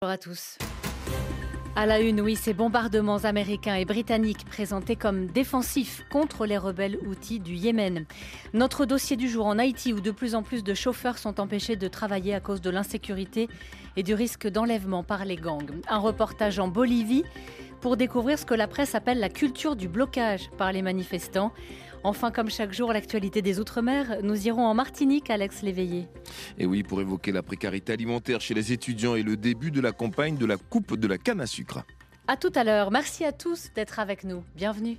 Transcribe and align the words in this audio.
Bonjour 0.00 0.12
à 0.12 0.18
tous. 0.18 0.58
À 1.74 1.84
la 1.84 1.98
une, 1.98 2.20
oui, 2.20 2.36
ces 2.36 2.54
bombardements 2.54 3.24
américains 3.24 3.74
et 3.74 3.84
britanniques 3.84 4.44
présentés 4.44 4.94
comme 4.94 5.26
défensifs 5.26 6.04
contre 6.08 6.46
les 6.46 6.56
rebelles 6.56 6.98
outils 7.04 7.40
du 7.40 7.54
Yémen. 7.54 8.06
Notre 8.54 8.86
dossier 8.86 9.16
du 9.16 9.28
jour 9.28 9.46
en 9.46 9.58
Haïti 9.58 9.92
où 9.92 10.00
de 10.00 10.12
plus 10.12 10.36
en 10.36 10.44
plus 10.44 10.62
de 10.62 10.72
chauffeurs 10.72 11.18
sont 11.18 11.40
empêchés 11.40 11.74
de 11.74 11.88
travailler 11.88 12.32
à 12.32 12.38
cause 12.38 12.60
de 12.60 12.70
l'insécurité 12.70 13.48
et 13.96 14.04
du 14.04 14.14
risque 14.14 14.46
d'enlèvement 14.46 15.02
par 15.02 15.24
les 15.24 15.34
gangs. 15.34 15.80
Un 15.88 15.98
reportage 15.98 16.60
en 16.60 16.68
Bolivie 16.68 17.24
pour 17.80 17.96
découvrir 17.96 18.38
ce 18.38 18.46
que 18.46 18.54
la 18.54 18.68
presse 18.68 18.94
appelle 18.94 19.18
la 19.18 19.28
culture 19.28 19.74
du 19.74 19.88
blocage 19.88 20.48
par 20.58 20.70
les 20.70 20.82
manifestants. 20.82 21.52
Enfin, 22.08 22.30
comme 22.30 22.48
chaque 22.48 22.72
jour, 22.72 22.90
l'actualité 22.94 23.42
des 23.42 23.60
Outre-mer, 23.60 24.20
nous 24.22 24.46
irons 24.46 24.64
en 24.64 24.72
Martinique, 24.72 25.28
Alex 25.28 25.60
Léveillé. 25.60 26.08
Et 26.56 26.64
oui, 26.64 26.82
pour 26.82 27.02
évoquer 27.02 27.32
la 27.32 27.42
précarité 27.42 27.92
alimentaire 27.92 28.40
chez 28.40 28.54
les 28.54 28.72
étudiants 28.72 29.14
et 29.14 29.22
le 29.22 29.36
début 29.36 29.70
de 29.70 29.82
la 29.82 29.92
campagne 29.92 30.38
de 30.38 30.46
la 30.46 30.56
coupe 30.56 30.96
de 30.96 31.06
la 31.06 31.18
canne 31.18 31.42
à 31.42 31.46
sucre. 31.46 31.82
À 32.26 32.38
tout 32.38 32.50
à 32.54 32.64
l'heure. 32.64 32.90
Merci 32.90 33.26
à 33.26 33.32
tous 33.32 33.70
d'être 33.74 33.98
avec 33.98 34.24
nous. 34.24 34.42
Bienvenue. 34.56 34.96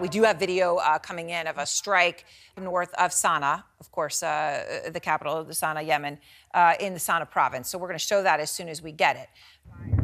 We 0.00 0.08
do 0.08 0.24
have 0.24 0.40
video 0.40 0.78
uh, 0.78 0.98
coming 0.98 1.30
in 1.30 1.46
of 1.46 1.58
a 1.58 1.64
strike 1.64 2.24
north 2.60 2.92
of 2.98 3.12
Sana'a, 3.12 3.62
of 3.78 3.92
course, 3.92 4.24
uh, 4.24 4.90
the 4.92 4.98
capital 4.98 5.36
of 5.36 5.46
the 5.46 5.54
Sana'a, 5.54 5.86
Yemen, 5.86 6.18
uh, 6.54 6.74
in 6.80 6.92
the 6.92 6.98
Sana'a 6.98 7.30
province. 7.30 7.68
So 7.68 7.78
we're 7.78 7.86
going 7.86 8.00
to 8.00 8.04
show 8.04 8.20
that 8.24 8.40
as 8.40 8.50
soon 8.50 8.68
as 8.68 8.82
we 8.82 8.90
get 8.90 9.14
it. 9.14 10.01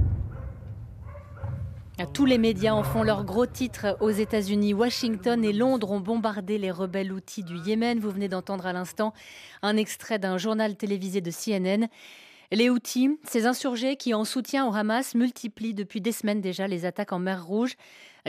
Tous 2.06 2.26
les 2.26 2.38
médias 2.38 2.74
en 2.74 2.84
font 2.84 3.02
leur 3.02 3.24
gros 3.24 3.46
titre 3.46 3.96
aux 4.00 4.10
États-Unis. 4.10 4.72
Washington 4.72 5.44
et 5.44 5.52
Londres 5.52 5.90
ont 5.90 5.98
bombardé 5.98 6.56
les 6.56 6.70
rebelles 6.70 7.12
outils 7.12 7.42
du 7.42 7.58
Yémen. 7.58 7.98
Vous 7.98 8.10
venez 8.10 8.28
d'entendre 8.28 8.66
à 8.66 8.72
l'instant 8.72 9.12
un 9.62 9.76
extrait 9.76 10.20
d'un 10.20 10.38
journal 10.38 10.76
télévisé 10.76 11.20
de 11.20 11.32
CNN. 11.32 11.88
Les 12.52 12.70
Houthis, 12.70 13.18
ces 13.24 13.46
insurgés 13.46 13.96
qui, 13.96 14.14
en 14.14 14.24
soutien 14.24 14.66
au 14.68 14.74
Hamas, 14.74 15.16
multiplient 15.16 15.74
depuis 15.74 16.00
des 16.00 16.12
semaines 16.12 16.40
déjà 16.40 16.68
les 16.68 16.84
attaques 16.84 17.12
en 17.12 17.18
mer 17.18 17.44
Rouge. 17.44 17.74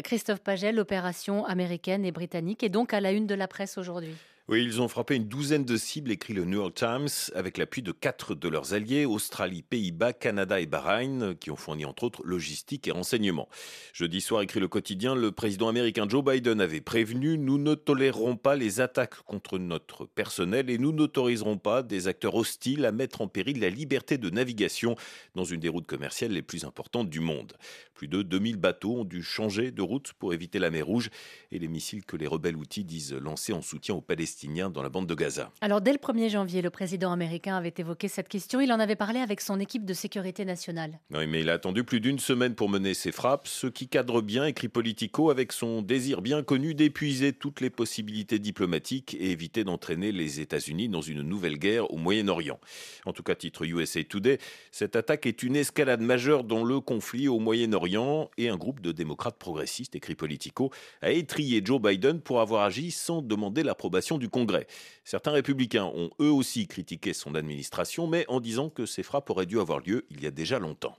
Christophe 0.03 0.39
Pagel, 0.39 0.75
l'opération 0.75 1.45
américaine 1.45 2.05
et 2.05 2.11
britannique, 2.11 2.63
est 2.63 2.69
donc 2.69 2.93
à 2.93 3.01
la 3.01 3.11
une 3.11 3.27
de 3.27 3.35
la 3.35 3.47
presse 3.47 3.77
aujourd'hui. 3.77 4.15
Oui, 4.51 4.63
ils 4.63 4.81
ont 4.81 4.87
frappé 4.87 5.13
une 5.13 5.27
douzaine 5.27 5.63
de 5.63 5.77
cibles, 5.77 6.09
écrit 6.09 6.33
le 6.33 6.43
New 6.43 6.57
York 6.57 6.73
Times, 6.73 7.07
avec 7.35 7.59
l'appui 7.59 7.83
de 7.83 7.91
quatre 7.91 8.33
de 8.33 8.47
leurs 8.47 8.73
alliés, 8.73 9.05
Australie, 9.05 9.61
Pays-Bas, 9.61 10.13
Canada 10.13 10.59
et 10.59 10.65
Bahreïn, 10.65 11.35
qui 11.35 11.51
ont 11.51 11.55
fourni 11.55 11.85
entre 11.85 12.05
autres 12.05 12.23
logistique 12.25 12.87
et 12.87 12.91
renseignements. 12.91 13.47
Jeudi 13.93 14.21
soir, 14.21 14.41
écrit 14.41 14.59
le 14.59 14.67
quotidien, 14.67 15.13
le 15.13 15.31
président 15.31 15.67
américain 15.67 16.07
Joe 16.09 16.23
Biden 16.23 16.61
avait 16.61 16.81
prévenu 16.81 17.37
Nous 17.37 17.59
ne 17.59 17.75
tolérerons 17.75 18.37
pas 18.37 18.55
les 18.55 18.81
attaques 18.81 19.21
contre 19.21 19.59
notre 19.59 20.07
personnel 20.07 20.71
et 20.71 20.79
nous 20.79 20.93
n'autoriserons 20.93 21.59
pas 21.59 21.83
des 21.83 22.07
acteurs 22.07 22.33
hostiles 22.33 22.85
à 22.85 22.91
mettre 22.91 23.21
en 23.21 23.27
péril 23.27 23.59
la 23.59 23.69
liberté 23.69 24.17
de 24.17 24.31
navigation 24.31 24.95
dans 25.35 25.45
une 25.45 25.59
des 25.59 25.69
routes 25.69 25.85
commerciales 25.85 26.31
les 26.31 26.41
plus 26.41 26.65
importantes 26.65 27.11
du 27.11 27.19
monde. 27.19 27.53
Plus 27.93 28.07
de 28.07 28.23
2000 28.23 28.55
bateaux 28.55 28.95
ont 28.95 29.05
dû 29.05 29.21
changer 29.21 29.69
de 29.69 29.81
route 29.83 30.13
pour 30.13 30.33
éviter 30.33 30.57
la 30.57 30.71
mer 30.71 30.87
Rouge 30.87 31.11
et 31.51 31.59
les 31.59 31.67
missiles 31.67 32.03
que 32.03 32.17
les 32.17 32.25
rebelles 32.25 32.55
outils 32.55 32.85
disent 32.85 33.13
lancer 33.13 33.53
en 33.53 33.61
soutien 33.61 33.93
aux 33.93 34.01
Palestiniens 34.01 34.38
dans 34.47 34.81
la 34.81 34.89
bande 34.89 35.05
de 35.05 35.15
Gaza. 35.15 35.51
Alors 35.59 35.81
dès 35.81 35.91
le 35.91 35.97
1er 35.97 36.29
janvier, 36.29 36.61
le 36.61 36.69
président 36.69 37.11
américain 37.11 37.57
avait 37.57 37.73
évoqué 37.77 38.07
cette 38.07 38.29
question. 38.29 38.61
Il 38.61 38.71
en 38.71 38.79
avait 38.79 38.95
parlé 38.95 39.19
avec 39.19 39.41
son 39.41 39.59
équipe 39.59 39.85
de 39.85 39.93
sécurité 39.93 40.45
nationale. 40.45 40.99
Oui, 41.13 41.27
mais 41.27 41.41
il 41.41 41.49
a 41.49 41.53
attendu 41.53 41.83
plus 41.83 41.99
d'une 41.99 42.19
semaine 42.19 42.55
pour 42.55 42.69
mener 42.69 42.93
ses 42.93 43.11
frappes, 43.11 43.47
ce 43.47 43.67
qui 43.67 43.89
cadre 43.89 44.21
bien, 44.21 44.45
écrit 44.45 44.69
Politico, 44.69 45.29
avec 45.29 45.51
son 45.51 45.81
désir 45.81 46.21
bien 46.21 46.41
connu 46.41 46.73
d'épuiser 46.73 47.33
toutes 47.33 47.59
les 47.59 47.69
possibilités 47.69 48.39
diplomatiques 48.39 49.13
et 49.19 49.31
éviter 49.31 49.65
d'entraîner 49.65 50.13
les 50.13 50.39
États-Unis 50.39 50.87
dans 50.87 51.01
une 51.01 51.21
nouvelle 51.21 51.57
guerre 51.57 51.91
au 51.91 51.97
Moyen-Orient. 51.97 52.59
En 53.05 53.11
tout 53.11 53.23
cas, 53.23 53.35
titre 53.35 53.65
USA 53.65 54.03
Today, 54.05 54.37
cette 54.71 54.95
attaque 54.95 55.25
est 55.25 55.43
une 55.43 55.57
escalade 55.57 56.01
majeure 56.01 56.45
dans 56.45 56.63
le 56.63 56.79
conflit 56.79 57.27
au 57.27 57.39
Moyen-Orient 57.39 58.29
et 58.37 58.47
un 58.47 58.57
groupe 58.57 58.79
de 58.79 58.93
démocrates 58.93 59.37
progressistes, 59.37 59.95
écrit 59.95 60.15
Politico, 60.15 60.71
a 61.01 61.11
étrié 61.11 61.61
Joe 61.63 61.81
Biden 61.81 62.21
pour 62.21 62.39
avoir 62.39 62.63
agi 62.63 62.91
sans 62.91 63.21
demander 63.21 63.63
l'approbation 63.63 64.17
du 64.17 64.28
Congrès. 64.29 64.67
Certains 65.03 65.31
républicains 65.31 65.85
ont 65.85 66.09
eux 66.21 66.31
aussi 66.31 66.67
critiqué 66.67 67.13
son 67.13 67.35
administration, 67.35 68.07
mais 68.07 68.25
en 68.27 68.39
disant 68.39 68.69
que 68.69 68.85
ces 68.85 69.03
frappes 69.03 69.29
auraient 69.29 69.45
dû 69.45 69.59
avoir 69.59 69.79
lieu 69.79 70.05
il 70.09 70.21
y 70.21 70.27
a 70.27 70.31
déjà 70.31 70.59
longtemps. 70.59 70.95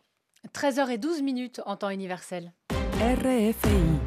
13h12 0.55 1.23
minutes 1.23 1.61
en 1.67 1.77
temps 1.77 1.91
universel. 1.91 2.53
RFI. 3.01 4.01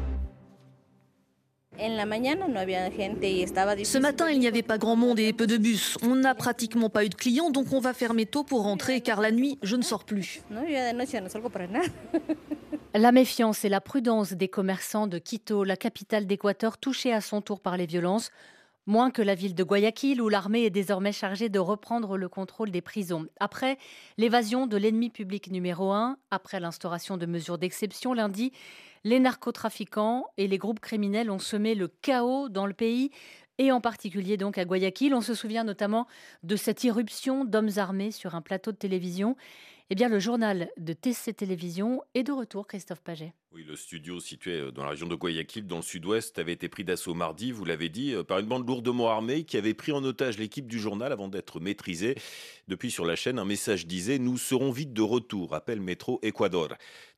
Ce 3.84 3.98
matin, 3.98 4.30
il 4.30 4.38
n'y 4.38 4.46
avait 4.46 4.62
pas 4.62 4.78
grand 4.78 4.94
monde 4.94 5.18
et 5.18 5.32
peu 5.32 5.48
de 5.48 5.56
bus. 5.56 5.98
On 6.02 6.14
n'a 6.14 6.34
pratiquement 6.34 6.88
pas 6.88 7.04
eu 7.04 7.08
de 7.08 7.16
clients, 7.16 7.50
donc 7.50 7.72
on 7.72 7.80
va 7.80 7.92
fermer 7.92 8.26
tôt 8.26 8.44
pour 8.44 8.62
rentrer, 8.62 9.00
car 9.00 9.20
la 9.20 9.32
nuit, 9.32 9.58
je 9.62 9.74
ne 9.74 9.82
sors 9.82 10.04
plus. 10.04 10.42
La 12.96 13.10
méfiance 13.10 13.64
et 13.64 13.68
la 13.68 13.80
prudence 13.80 14.34
des 14.34 14.46
commerçants 14.46 15.08
de 15.08 15.18
Quito, 15.18 15.64
la 15.64 15.76
capitale 15.76 16.28
d'Équateur, 16.28 16.78
touchée 16.78 17.12
à 17.12 17.20
son 17.20 17.40
tour 17.40 17.58
par 17.58 17.76
les 17.76 17.86
violences, 17.86 18.30
Moins 18.86 19.10
que 19.10 19.22
la 19.22 19.34
ville 19.34 19.54
de 19.54 19.64
Guayaquil, 19.64 20.20
où 20.20 20.28
l'armée 20.28 20.64
est 20.64 20.70
désormais 20.70 21.12
chargée 21.12 21.48
de 21.48 21.58
reprendre 21.58 22.18
le 22.18 22.28
contrôle 22.28 22.70
des 22.70 22.82
prisons. 22.82 23.26
Après 23.40 23.78
l'évasion 24.18 24.66
de 24.66 24.76
l'ennemi 24.76 25.08
public 25.08 25.50
numéro 25.50 25.92
un, 25.92 26.18
après 26.30 26.60
l'instauration 26.60 27.16
de 27.16 27.24
mesures 27.24 27.56
d'exception 27.56 28.12
lundi, 28.12 28.52
les 29.02 29.20
narcotrafiquants 29.20 30.26
et 30.36 30.48
les 30.48 30.58
groupes 30.58 30.80
criminels 30.80 31.30
ont 31.30 31.38
semé 31.38 31.74
le 31.74 31.88
chaos 31.88 32.50
dans 32.50 32.66
le 32.66 32.74
pays 32.74 33.10
et 33.56 33.72
en 33.72 33.80
particulier 33.80 34.36
donc 34.36 34.58
à 34.58 34.66
Guayaquil. 34.66 35.14
On 35.14 35.22
se 35.22 35.34
souvient 35.34 35.64
notamment 35.64 36.06
de 36.42 36.56
cette 36.56 36.84
irruption 36.84 37.46
d'hommes 37.46 37.70
armés 37.78 38.10
sur 38.10 38.34
un 38.34 38.42
plateau 38.42 38.70
de 38.70 38.76
télévision. 38.76 39.36
Eh 39.90 39.94
bien, 39.94 40.08
le 40.08 40.18
journal 40.18 40.70
de 40.78 40.94
TC 40.94 41.34
Télévision 41.34 42.02
est 42.14 42.22
de 42.22 42.32
retour, 42.32 42.66
Christophe 42.66 43.02
Paget. 43.02 43.34
Oui, 43.52 43.64
le 43.68 43.76
studio 43.76 44.18
situé 44.18 44.52
euh, 44.52 44.70
dans 44.70 44.82
la 44.82 44.88
région 44.88 45.06
de 45.06 45.14
Guayaquil, 45.14 45.66
dans 45.66 45.76
le 45.76 45.82
sud-ouest, 45.82 46.38
avait 46.38 46.54
été 46.54 46.70
pris 46.70 46.84
d'assaut 46.84 47.12
mardi, 47.12 47.52
vous 47.52 47.66
l'avez 47.66 47.90
dit, 47.90 48.14
euh, 48.14 48.24
par 48.24 48.38
une 48.38 48.46
bande 48.46 48.66
lourdement 48.66 49.10
armée 49.10 49.44
qui 49.44 49.58
avait 49.58 49.74
pris 49.74 49.92
en 49.92 50.02
otage 50.02 50.38
l'équipe 50.38 50.66
du 50.66 50.78
journal 50.78 51.12
avant 51.12 51.28
d'être 51.28 51.60
maîtrisée. 51.60 52.14
Depuis 52.66 52.90
sur 52.90 53.04
la 53.04 53.14
chaîne, 53.14 53.38
un 53.38 53.44
message 53.44 53.86
disait 53.86 54.18
Nous 54.18 54.38
serons 54.38 54.70
vite 54.70 54.94
de 54.94 55.02
retour, 55.02 55.54
appelle 55.54 55.82
Métro 55.82 56.18
Ecuador. 56.22 56.68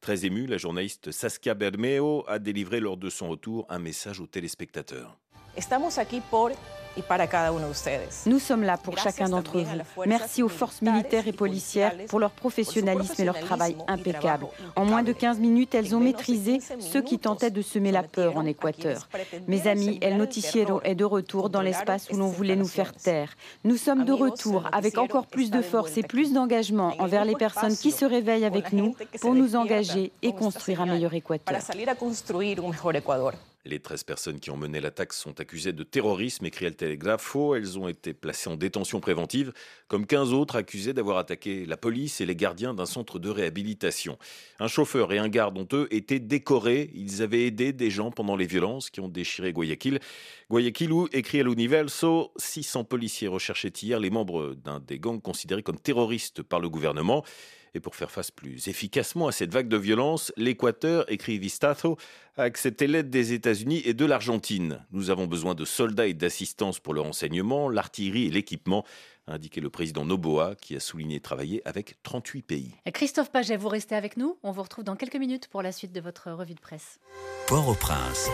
Très 0.00 0.26
émue, 0.26 0.46
la 0.46 0.58
journaliste 0.58 1.12
Saskia 1.12 1.54
Bermeo 1.54 2.24
a 2.26 2.40
délivré 2.40 2.80
lors 2.80 2.96
de 2.96 3.10
son 3.10 3.28
retour 3.28 3.64
un 3.68 3.78
message 3.78 4.18
aux 4.18 4.26
téléspectateurs. 4.26 5.16
Nous 8.26 8.38
sommes 8.38 8.62
là 8.62 8.76
pour 8.76 8.98
chacun 8.98 9.28
d'entre 9.28 9.60
vous. 9.60 9.78
Merci 10.06 10.42
aux 10.42 10.48
forces 10.48 10.80
militaires 10.82 11.28
et 11.28 11.32
policières 11.32 11.92
pour 12.08 12.18
leur 12.18 12.30
professionnalisme 12.30 13.20
et 13.20 13.24
leur 13.24 13.38
travail 13.38 13.76
impeccable. 13.86 14.46
En 14.76 14.84
moins 14.84 15.02
de 15.02 15.12
15 15.12 15.38
minutes, 15.38 15.74
elles 15.74 15.94
ont 15.94 16.00
maîtrisé 16.00 16.58
ceux 16.80 17.02
qui 17.02 17.18
tentaient 17.18 17.50
de 17.50 17.62
semer 17.62 17.92
la 17.92 18.02
peur 18.02 18.36
en 18.36 18.46
Équateur. 18.46 19.08
Mes 19.46 19.66
amis, 19.66 19.98
El 20.00 20.16
Noticiero 20.16 20.80
est 20.84 20.94
de 20.94 21.04
retour 21.04 21.50
dans 21.50 21.62
l'espace 21.62 22.08
où 22.10 22.16
l'on 22.16 22.28
voulait 22.28 22.56
nous 22.56 22.68
faire 22.68 22.92
taire. 22.94 23.34
Nous 23.64 23.76
sommes 23.76 24.04
de 24.04 24.12
retour 24.12 24.68
avec 24.72 24.98
encore 24.98 25.26
plus 25.26 25.50
de 25.50 25.62
force 25.62 25.96
et 25.98 26.02
plus 26.02 26.32
d'engagement 26.32 26.94
envers 26.98 27.24
les 27.24 27.36
personnes 27.36 27.76
qui 27.76 27.90
se 27.90 28.04
réveillent 28.04 28.44
avec 28.44 28.72
nous 28.72 28.96
pour 29.20 29.34
nous 29.34 29.56
engager 29.56 30.12
et 30.22 30.32
construire 30.32 30.80
un 30.80 30.86
meilleur 30.86 31.12
Équateur. 31.14 31.60
Les 33.66 33.80
13 33.80 34.04
personnes 34.04 34.38
qui 34.38 34.50
ont 34.50 34.56
mené 34.56 34.80
l'attaque 34.80 35.12
sont 35.12 35.40
accusées 35.40 35.72
de 35.72 35.82
terrorisme, 35.82 36.46
écrit 36.46 36.66
El 36.66 36.76
Telegrafo. 36.76 37.56
Elles 37.56 37.80
ont 37.80 37.88
été 37.88 38.14
placées 38.14 38.48
en 38.48 38.54
détention 38.54 39.00
préventive, 39.00 39.52
comme 39.88 40.06
15 40.06 40.32
autres 40.32 40.54
accusés 40.54 40.92
d'avoir 40.92 41.18
attaqué 41.18 41.66
la 41.66 41.76
police 41.76 42.20
et 42.20 42.26
les 42.26 42.36
gardiens 42.36 42.74
d'un 42.74 42.86
centre 42.86 43.18
de 43.18 43.28
réhabilitation. 43.28 44.18
Un 44.60 44.68
chauffeur 44.68 45.12
et 45.12 45.18
un 45.18 45.28
garde 45.28 45.58
ont 45.58 45.66
eux 45.72 45.88
été 45.90 46.20
décorés. 46.20 46.92
Ils 46.94 47.22
avaient 47.22 47.44
aidé 47.44 47.72
des 47.72 47.90
gens 47.90 48.12
pendant 48.12 48.36
les 48.36 48.46
violences 48.46 48.88
qui 48.88 49.00
ont 49.00 49.08
déchiré 49.08 49.52
Guayaquil. 49.52 49.98
Guayaquil 50.48 50.92
où, 50.92 51.08
écrit 51.12 51.38
El 51.38 51.48
Universo, 51.48 52.32
600 52.36 52.84
policiers 52.84 53.26
recherchaient 53.26 53.72
hier 53.82 53.98
les 53.98 54.10
membres 54.10 54.54
d'un 54.54 54.78
des 54.78 55.00
gangs 55.00 55.20
considérés 55.20 55.64
comme 55.64 55.80
terroristes 55.80 56.42
par 56.42 56.60
le 56.60 56.68
gouvernement. 56.68 57.24
Et 57.76 57.80
pour 57.80 57.94
faire 57.94 58.10
face 58.10 58.30
plus 58.30 58.68
efficacement 58.68 59.28
à 59.28 59.32
cette 59.32 59.52
vague 59.52 59.68
de 59.68 59.76
violence, 59.76 60.32
l'Équateur, 60.38 61.04
écrit 61.12 61.38
Vistazo, 61.38 61.98
a 62.38 62.44
accepté 62.44 62.86
l'aide 62.86 63.10
des 63.10 63.34
États-Unis 63.34 63.82
et 63.84 63.92
de 63.92 64.06
l'Argentine. 64.06 64.82
Nous 64.92 65.10
avons 65.10 65.26
besoin 65.26 65.54
de 65.54 65.66
soldats 65.66 66.06
et 66.06 66.14
d'assistance 66.14 66.80
pour 66.80 66.94
le 66.94 67.02
renseignement, 67.02 67.68
l'artillerie 67.68 68.28
et 68.28 68.30
l'équipement 68.30 68.86
a 69.26 69.34
indiqué 69.34 69.60
le 69.60 69.68
président 69.68 70.06
Noboa, 70.06 70.54
qui 70.54 70.74
a 70.74 70.80
souligné 70.80 71.20
travailler 71.20 71.60
avec 71.68 72.02
38 72.02 72.42
pays. 72.42 72.74
Christophe 72.94 73.30
Paget, 73.30 73.58
vous 73.58 73.68
restez 73.68 73.94
avec 73.94 74.16
nous. 74.16 74.38
On 74.42 74.52
vous 74.52 74.62
retrouve 74.62 74.84
dans 74.84 74.96
quelques 74.96 75.16
minutes 75.16 75.48
pour 75.48 75.60
la 75.60 75.70
suite 75.70 75.92
de 75.92 76.00
votre 76.00 76.30
revue 76.30 76.54
de 76.54 76.60
presse. 76.60 76.98
Port-au-Prince, 77.48 78.30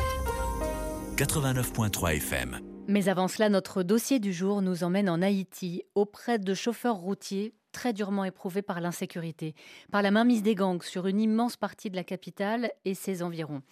89.3 1.16 2.14
FM. 2.18 2.60
Mais 2.86 3.08
avant 3.08 3.26
cela, 3.26 3.48
notre 3.48 3.82
dossier 3.82 4.20
du 4.20 4.32
jour 4.32 4.62
nous 4.62 4.84
emmène 4.84 5.08
en 5.08 5.20
Haïti, 5.20 5.82
auprès 5.96 6.38
de 6.38 6.54
chauffeurs 6.54 6.96
routiers 6.96 7.54
très 7.72 7.92
durement 7.92 8.24
éprouvés 8.24 8.62
par 8.62 8.80
l'insécurité, 8.80 9.54
par 9.90 10.02
la 10.02 10.10
mainmise 10.10 10.42
des 10.42 10.54
gangs 10.54 10.82
sur 10.82 11.06
une 11.06 11.20
immense 11.20 11.56
partie 11.56 11.90
de 11.90 11.96
la 11.96 12.04
capitale 12.04 12.70
et 12.84 12.94
ses 12.94 13.22
environs. 13.22 13.62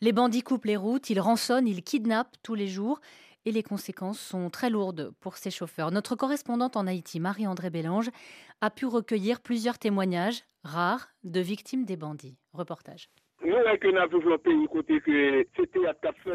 Les 0.00 0.12
bandits 0.12 0.42
coupent 0.42 0.66
les 0.66 0.76
routes, 0.76 1.08
ils 1.10 1.20
rançonnent, 1.20 1.68
ils 1.68 1.82
kidnappent 1.82 2.36
tous 2.42 2.54
les 2.54 2.68
jours 2.68 3.00
et 3.46 3.52
les 3.52 3.62
conséquences 3.62 4.20
sont 4.20 4.50
très 4.50 4.70
lourdes 4.70 5.12
pour 5.20 5.36
ces 5.36 5.50
chauffeurs. 5.50 5.90
Notre 5.90 6.16
correspondante 6.16 6.76
en 6.76 6.86
Haïti, 6.86 7.20
Marie-André 7.20 7.70
Bélange, 7.70 8.10
a 8.60 8.70
pu 8.70 8.86
recueillir 8.86 9.40
plusieurs 9.40 9.78
témoignages 9.78 10.44
rares 10.62 11.08
de 11.24 11.40
victimes 11.40 11.84
des 11.84 11.96
bandits. 11.96 12.36
Reportage. 12.52 13.10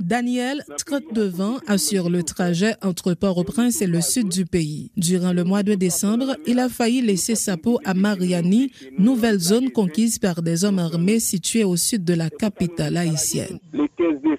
Daniel, 0.02 0.64
32 0.78 1.42
ans, 1.42 1.58
assure 1.68 2.10
le 2.10 2.24
trajet 2.24 2.74
entre 2.84 3.14
Port-au-Prince 3.14 3.82
et 3.82 3.88
le 3.88 4.02
sud 4.02 4.30
du 4.30 4.46
pays. 4.46 4.92
Durant 4.96 5.34
le 5.34 5.44
mois 5.44 5.64
de 5.64 5.74
décembre, 5.74 6.36
il 6.46 6.60
a 6.60 6.70
failli 6.70 7.02
laisser 7.02 7.36
sa 7.36 7.58
peau 7.58 7.80
à 7.86 7.94
Mariani, 7.94 8.72
nouvelle 8.98 9.40
zone 9.40 9.72
conquise 9.72 10.20
par 10.20 10.42
des 10.42 10.66
hommes 10.66 10.80
armés 10.80 11.20
situés 11.20 11.64
au 11.64 11.76
sud 11.76 12.04
de 12.04 12.14
la 12.14 12.30
capitale 12.30 12.98
haïtienne. 12.98 13.60
Le 13.74 13.88
15 13.98 14.22
décembre 14.22 14.39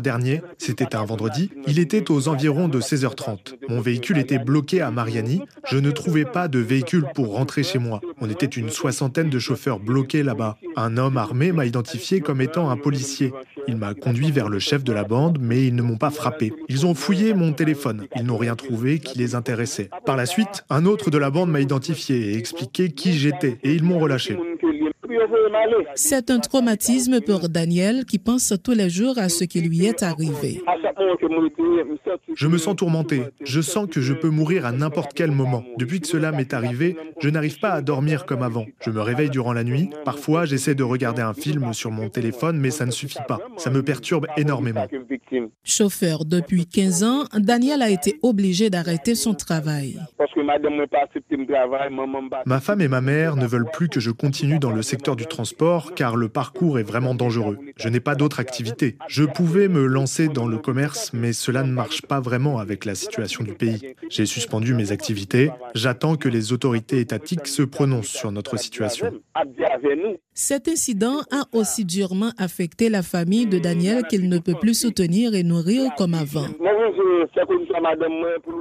dernier, 0.00 0.42
c'était 0.58 0.94
un 0.94 1.04
vendredi, 1.04 1.50
il 1.66 1.78
était 1.78 2.10
aux 2.10 2.28
environs 2.28 2.68
de 2.68 2.80
16h30. 2.80 3.54
Mon 3.68 3.80
véhicule 3.80 4.18
était 4.18 4.38
bloqué 4.38 4.80
à 4.80 4.90
Mariani. 4.90 5.42
Je 5.68 5.78
ne 5.78 5.90
trouvais 5.90 6.24
pas 6.24 6.48
de 6.48 6.58
véhicule 6.58 7.06
pour 7.14 7.34
rentrer 7.34 7.62
chez 7.62 7.78
moi. 7.78 8.00
On 8.20 8.30
était 8.30 8.46
une 8.46 8.70
soixantaine 8.70 9.30
de 9.30 9.38
chauffeurs 9.38 9.80
bloqués 9.80 10.22
là-bas. 10.22 10.56
Un 10.76 10.96
homme 10.96 11.16
armé 11.16 11.52
m'a 11.52 11.66
identifié 11.66 12.20
comme 12.20 12.40
étant 12.40 12.70
un 12.70 12.76
policier. 12.76 13.32
Il 13.68 13.76
m'a 13.76 13.94
conduit 13.94 14.30
vers 14.30 14.48
le 14.48 14.58
chef 14.58 14.84
de 14.84 14.92
la 14.92 15.04
bande, 15.04 15.38
mais 15.40 15.66
ils 15.66 15.74
ne 15.74 15.82
m'ont 15.82 15.96
pas 15.96 16.10
frappé. 16.10 16.52
Ils 16.68 16.86
ont 16.86 16.94
fouillé 16.94 17.34
mon 17.34 17.52
téléphone. 17.52 18.06
Ils 18.16 18.24
n'ont 18.24 18.36
rien 18.36 18.54
trouvé 18.54 19.00
qui 19.00 19.18
les 19.18 19.34
intéressait. 19.34 19.90
Par 20.04 20.16
la 20.16 20.26
suite, 20.26 20.64
un 20.70 20.86
autre 20.86 21.10
de 21.10 21.18
la 21.18 21.30
bande 21.30 21.50
m'a 21.50 21.60
identifié 21.60 22.32
et 22.32 22.38
expliqué 22.38 22.90
qui 22.90 23.12
j'étais, 23.12 23.58
et 23.62 23.72
ils 23.72 23.82
m'ont 23.82 23.98
relâché. 23.98 24.38
C'est 25.94 26.30
un 26.30 26.38
traumatisme 26.38 27.20
pour 27.20 27.48
Daniel 27.48 28.04
qui 28.04 28.18
pense 28.18 28.52
tous 28.62 28.72
les 28.72 28.90
jours 28.90 29.18
à 29.18 29.28
ce 29.28 29.44
qui 29.44 29.60
lui 29.60 29.86
est 29.86 30.02
arrivé. 30.02 30.62
Je 32.34 32.48
me 32.48 32.58
sens 32.58 32.76
tourmenté. 32.76 33.22
Je 33.42 33.60
sens 33.60 33.86
que 33.88 34.00
je 34.00 34.12
peux 34.12 34.28
mourir 34.28 34.66
à 34.66 34.72
n'importe 34.72 35.12
quel 35.14 35.30
moment. 35.30 35.64
Depuis 35.78 36.00
que 36.00 36.06
cela 36.06 36.32
m'est 36.32 36.52
arrivé, 36.52 36.96
je 37.20 37.30
n'arrive 37.30 37.58
pas 37.58 37.70
à 37.70 37.82
dormir 37.82 38.26
comme 38.26 38.42
avant. 38.42 38.66
Je 38.80 38.90
me 38.90 39.00
réveille 39.00 39.30
durant 39.30 39.52
la 39.52 39.64
nuit. 39.64 39.90
Parfois, 40.04 40.44
j'essaie 40.44 40.74
de 40.74 40.82
regarder 40.82 41.22
un 41.22 41.34
film 41.34 41.72
sur 41.72 41.90
mon 41.90 42.08
téléphone, 42.08 42.58
mais 42.58 42.70
ça 42.70 42.86
ne 42.86 42.90
suffit 42.90 43.22
pas. 43.28 43.38
Ça 43.56 43.70
me 43.70 43.82
perturbe 43.82 44.26
énormément. 44.36 44.86
Chauffeur 45.64 46.24
depuis 46.24 46.66
15 46.66 47.04
ans, 47.04 47.24
Daniel 47.34 47.82
a 47.82 47.90
été 47.90 48.18
obligé 48.22 48.70
d'arrêter 48.70 49.14
son 49.14 49.34
travail. 49.34 49.98
Ma 52.46 52.60
femme 52.60 52.80
et 52.80 52.88
ma 52.88 53.00
mère 53.00 53.36
ne 53.36 53.46
veulent 53.46 53.70
plus 53.72 53.88
que 53.88 54.00
je 54.00 54.10
continue 54.10 54.58
dans 54.58 54.70
le 54.70 54.82
secteur 54.82 55.16
du 55.16 55.24
transport 55.24 55.35
car 55.94 56.16
le 56.16 56.28
parcours 56.28 56.78
est 56.78 56.82
vraiment 56.82 57.14
dangereux. 57.14 57.58
Je 57.76 57.88
n'ai 57.88 58.00
pas 58.00 58.14
d'autre 58.14 58.40
activité. 58.40 58.96
Je 59.08 59.24
pouvais 59.24 59.68
me 59.68 59.86
lancer 59.86 60.28
dans 60.28 60.46
le 60.46 60.58
commerce, 60.58 61.12
mais 61.12 61.32
cela 61.32 61.62
ne 61.62 61.72
marche 61.72 62.02
pas 62.02 62.20
vraiment 62.20 62.58
avec 62.58 62.84
la 62.84 62.94
situation 62.94 63.44
du 63.44 63.52
pays. 63.52 63.94
J'ai 64.08 64.26
suspendu 64.26 64.74
mes 64.74 64.92
activités. 64.92 65.50
J'attends 65.74 66.16
que 66.16 66.28
les 66.28 66.52
autorités 66.52 67.00
étatiques 67.00 67.46
se 67.46 67.62
prononcent 67.62 68.08
sur 68.08 68.32
notre 68.32 68.56
situation. 68.56 69.12
Cet 70.34 70.68
incident 70.68 71.20
a 71.30 71.44
aussi 71.52 71.84
durement 71.84 72.32
affecté 72.38 72.88
la 72.88 73.02
famille 73.02 73.46
de 73.46 73.58
Daniel 73.58 74.04
qu'il 74.06 74.28
ne 74.28 74.38
peut 74.38 74.56
plus 74.60 74.74
soutenir 74.74 75.34
et 75.34 75.42
nourrir 75.42 75.94
comme 75.96 76.14
avant. 76.14 76.46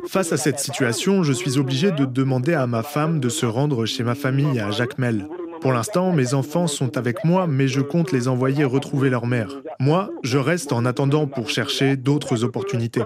Face 0.08 0.32
à 0.32 0.38
cette 0.38 0.60
situation, 0.60 1.24
je 1.24 1.34
suis 1.34 1.58
obligé 1.58 1.92
de 1.92 2.06
demander 2.06 2.54
à 2.54 2.68
ma 2.68 2.84
femme 2.84 3.20
de 3.20 3.30
se 3.30 3.46
rendre 3.46 3.86
chez 3.86 4.04
ma 4.04 4.16
famille 4.16 4.60
à 4.60 4.72
Jacmel. 4.72 5.28
Pour 5.66 5.74
l'instant, 5.74 6.12
mes 6.12 6.36
enfants 6.36 6.68
sont 6.68 6.96
avec 6.96 7.26
moi, 7.26 7.48
mais 7.48 7.68
je 7.68 7.82
compte 7.82 8.12
les 8.12 8.28
envoyer 8.28 8.64
retrouver 8.66 9.10
leur 9.10 9.26
mère. 9.26 9.50
Moi, 9.80 10.12
je 10.22 10.38
reste 10.38 10.72
en 10.72 10.86
attendant 10.86 11.26
pour 11.26 11.50
chercher 11.50 11.98
d'autres 11.98 12.44
opportunités. 12.44 13.02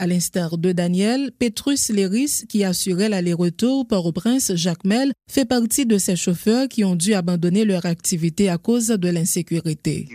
À 0.00 0.08
l'instar 0.08 0.58
de 0.58 0.72
Daniel, 0.72 1.30
Petrus 1.38 1.88
Léris, 1.88 2.46
qui 2.48 2.64
assurait 2.64 3.08
l'aller-retour 3.08 3.86
Port-au-Prince, 3.86 4.50
Jacques 4.56 4.84
Mel, 4.84 5.12
fait 5.30 5.44
partie 5.44 5.86
de 5.86 5.98
ces 5.98 6.16
chauffeurs 6.16 6.66
qui 6.66 6.82
ont 6.82 6.96
dû 6.96 7.14
abandonner 7.14 7.64
leur 7.64 7.86
activité 7.86 8.48
à 8.48 8.58
cause 8.58 8.88
de 8.88 9.08
l'insécurité. 9.08 10.08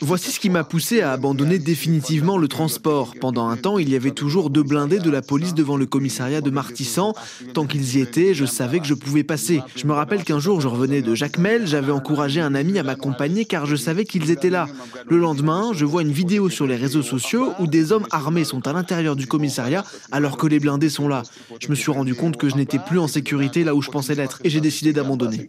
Voici 0.00 0.30
ce 0.32 0.40
qui 0.40 0.50
m'a 0.50 0.64
poussé 0.64 1.02
à 1.02 1.12
abandonner 1.12 1.60
définitivement 1.60 2.36
le 2.36 2.48
transport. 2.48 3.14
Pendant 3.20 3.46
un 3.46 3.56
temps, 3.56 3.78
il 3.78 3.88
y 3.88 3.94
avait 3.94 4.10
toujours 4.10 4.50
deux 4.50 4.64
blindés 4.64 4.98
de 4.98 5.10
la 5.10 5.22
police 5.22 5.54
devant 5.54 5.76
le 5.76 5.86
commissariat 5.86 6.40
de 6.40 6.50
Martissan. 6.50 7.12
Tant 7.54 7.66
qu'ils 7.66 7.96
y 7.96 8.00
étaient, 8.00 8.34
je 8.34 8.44
savais 8.44 8.80
que 8.80 8.86
je 8.86 8.94
pouvais 8.94 9.22
passer. 9.22 9.60
Je 9.76 9.86
me 9.86 9.92
rappelle 9.92 10.24
qu'un 10.24 10.40
jour, 10.40 10.60
je 10.60 10.66
revenais 10.66 11.00
de 11.00 11.14
Jacmel, 11.14 11.68
j'avais 11.68 11.92
encouragé 11.92 12.40
un 12.40 12.56
ami 12.56 12.80
à 12.80 12.82
m'accompagner 12.82 13.44
car 13.44 13.66
je 13.66 13.76
savais 13.76 14.04
qu'ils 14.04 14.32
étaient 14.32 14.50
là. 14.50 14.66
Le 15.08 15.18
lendemain, 15.18 15.70
je 15.72 15.84
vois 15.84 16.02
une 16.02 16.10
vidéo 16.10 16.50
sur 16.50 16.66
les 16.66 16.76
réseaux 16.76 17.02
sociaux 17.02 17.51
où 17.58 17.66
des 17.66 17.92
hommes 17.92 18.06
armés 18.10 18.44
sont 18.44 18.66
à 18.66 18.72
l'intérieur 18.72 19.16
du 19.16 19.26
commissariat 19.26 19.84
alors 20.10 20.36
que 20.36 20.46
les 20.46 20.60
blindés 20.60 20.88
sont 20.88 21.08
là. 21.08 21.22
Je 21.60 21.68
me 21.68 21.74
suis 21.74 21.90
rendu 21.90 22.14
compte 22.14 22.36
que 22.36 22.48
je 22.48 22.56
n'étais 22.56 22.78
plus 22.78 22.98
en 22.98 23.08
sécurité 23.08 23.64
là 23.64 23.74
où 23.74 23.82
je 23.82 23.90
pensais 23.90 24.14
l'être 24.14 24.40
et 24.44 24.50
j'ai 24.50 24.60
décidé 24.60 24.92
d'abandonner. 24.92 25.48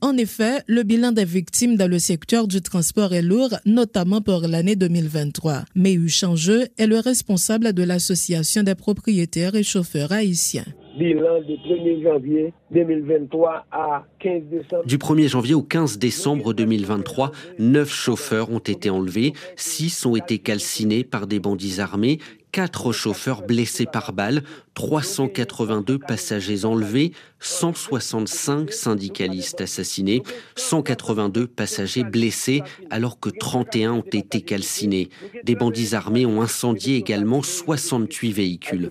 En 0.00 0.16
effet, 0.16 0.62
le 0.66 0.82
bilan 0.82 1.12
des 1.12 1.24
victimes 1.24 1.76
dans 1.76 1.90
le 1.90 1.98
secteur 1.98 2.46
du 2.48 2.60
transport 2.60 3.14
est 3.14 3.22
lourd, 3.22 3.54
notamment 3.64 4.20
pour 4.20 4.40
l'année 4.40 4.76
2023. 4.76 5.64
Mais 5.74 5.96
Changeux 6.08 6.68
est 6.78 6.86
le 6.86 6.98
responsable 6.98 7.72
de 7.72 7.82
l'association 7.82 8.62
des 8.62 8.74
propriétaires 8.74 9.54
et 9.54 9.62
chauffeurs 9.62 10.12
haïtiens 10.12 10.64
du 10.96 11.14
1er 11.14 12.02
janvier 12.02 12.52
2023 12.70 13.66
à 13.70 14.04
15 14.18 14.42
décembre. 14.50 14.86
Du 14.86 14.96
1er 14.96 15.28
janvier 15.28 15.54
au 15.54 15.62
15 15.62 15.98
décembre 15.98 16.54
2023, 16.54 17.32
9 17.58 17.90
chauffeurs 17.90 18.50
ont 18.50 18.58
été 18.58 18.88
enlevés, 18.90 19.32
6 19.56 20.06
ont 20.06 20.16
été 20.16 20.38
calcinés 20.38 21.04
par 21.04 21.26
des 21.26 21.38
bandits 21.38 21.80
armés, 21.80 22.18
4 22.52 22.92
chauffeurs 22.92 23.42
blessés 23.42 23.84
par 23.84 24.14
balle, 24.14 24.42
382 24.74 25.98
passagers 25.98 26.64
enlevés, 26.64 27.12
165 27.40 28.72
syndicalistes 28.72 29.60
assassinés, 29.60 30.22
182 30.54 31.46
passagers 31.46 32.04
blessés 32.04 32.62
alors 32.88 33.20
que 33.20 33.28
31 33.28 33.92
ont 33.92 34.00
été 34.00 34.40
calcinés. 34.40 35.10
Des 35.44 35.54
bandits 35.54 35.94
armés 35.94 36.24
ont 36.24 36.40
incendié 36.40 36.96
également 36.96 37.42
68 37.42 38.32
véhicules. 38.32 38.90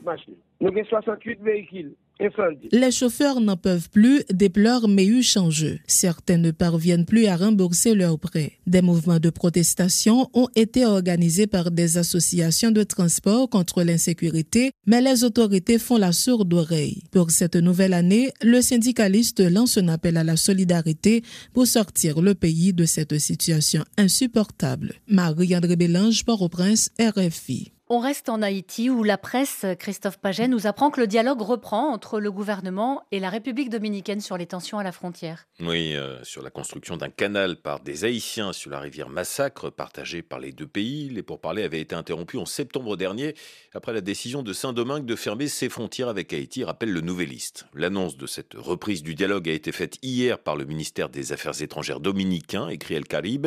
Les 2.72 2.92
chauffeurs 2.92 3.42
n'en 3.42 3.58
peuvent 3.58 3.90
plus, 3.90 4.24
déplore 4.32 4.88
Méhu 4.88 5.22
Changeux. 5.22 5.80
Certains 5.86 6.38
ne 6.38 6.52
parviennent 6.52 7.06
plus 7.06 7.28
à 7.28 7.36
rembourser 7.36 7.94
leurs 7.94 8.18
prêts. 8.18 8.54
Des 8.66 8.82
mouvements 8.82 9.20
de 9.20 9.30
protestation 9.30 10.30
ont 10.34 10.48
été 10.56 10.86
organisés 10.86 11.46
par 11.46 11.72
des 11.72 11.98
associations 11.98 12.72
de 12.72 12.84
transport 12.84 13.50
contre 13.50 13.84
l'insécurité, 13.84 14.72
mais 14.88 15.02
les 15.02 15.24
autorités 15.24 15.78
font 15.78 15.98
la 15.98 16.14
sourde 16.14 16.54
oreille. 16.54 17.04
Pour 17.12 17.31
cette 17.31 17.57
nouvelle 17.57 17.94
année, 17.94 18.31
le 18.42 18.62
syndicaliste 18.62 19.42
lance 19.42 19.78
un 19.78 19.90
appel 19.90 20.18
à 20.18 20.24
la 20.24 20.38
solidarité 20.38 21.22
pour 21.54 21.68
sortir 21.68 22.22
le 22.22 22.34
pays 22.34 22.74
de 22.74 22.86
cette 22.86 23.19
situation 23.19 23.84
insupportable. 23.98 24.94
Marie-André 25.07 25.76
Bélange, 25.76 26.24
Port-au-Prince, 26.24 26.92
RFI. 27.00 27.75
On 27.87 27.99
reste 27.99 28.30
en 28.30 28.42
Haïti 28.42 28.89
où 28.89 29.04
la 29.04 29.19
presse, 29.19 29.63
Christophe 29.77 30.18
Paget, 30.18 30.47
nous 30.47 30.65
apprend 30.65 30.89
que 30.89 30.99
le 30.99 31.06
dialogue 31.06 31.42
reprend 31.42 31.94
entre 31.94 32.19
le 32.19 32.31
gouvernement 32.31 33.04
et 33.11 33.19
la 33.19 33.30
République 33.30 33.69
dominicaine 33.69 34.21
sur 34.21 34.37
les 34.37 34.47
tensions 34.47 34.80
à 34.80 34.83
la 34.83 34.92
frontière. 34.92 35.45
Oui, 35.59 35.95
euh, 35.95 36.18
sur 36.23 36.42
la 36.42 36.49
construction 36.49 36.97
d'un 36.97 37.09
canal 37.09 37.57
par 37.57 37.81
des 37.81 38.04
Haïtiens 38.04 38.54
sur 38.54 38.71
la 38.71 38.80
rivière 38.80 39.09
Massacre, 39.09 39.69
partagée 39.69 40.23
par 40.23 40.39
les 40.39 40.51
deux 40.51 40.65
pays. 40.65 41.09
Les 41.09 41.21
pourparlers 41.21 41.61
avaient 41.61 41.80
été 41.80 41.94
interrompus 41.94 42.39
en 42.39 42.47
septembre 42.47 42.97
dernier 42.97 43.35
après 43.75 43.94
la 43.94 44.01
décision 44.01 44.42
de 44.42 44.51
Saint-Domingue 44.51 45.06
de 45.06 45.15
fermer 45.15 45.47
ses 45.47 45.69
frontières 45.69 46.09
avec 46.09 46.33
Haïti, 46.33 46.63
rappelle 46.63 46.92
le 46.92 47.01
Nouvelliste. 47.01 47.68
L'annonce 47.75 48.18
de 48.18 48.25
cette 48.25 48.56
reprise 48.56 49.04
du 49.04 49.13
dialogue 49.13 49.47
a 49.47 49.54
été 49.54 49.71
faite 49.71 49.99
hier 50.01 50.39
par 50.39 50.56
le 50.56 50.65
ministère 50.65 51.09
des 51.09 51.33
Affaires 51.33 51.61
étrangères 51.61 51.99
dominicain, 51.99 52.68
écrit 52.68 52.95
El 52.95 53.06
Caribe 53.06 53.45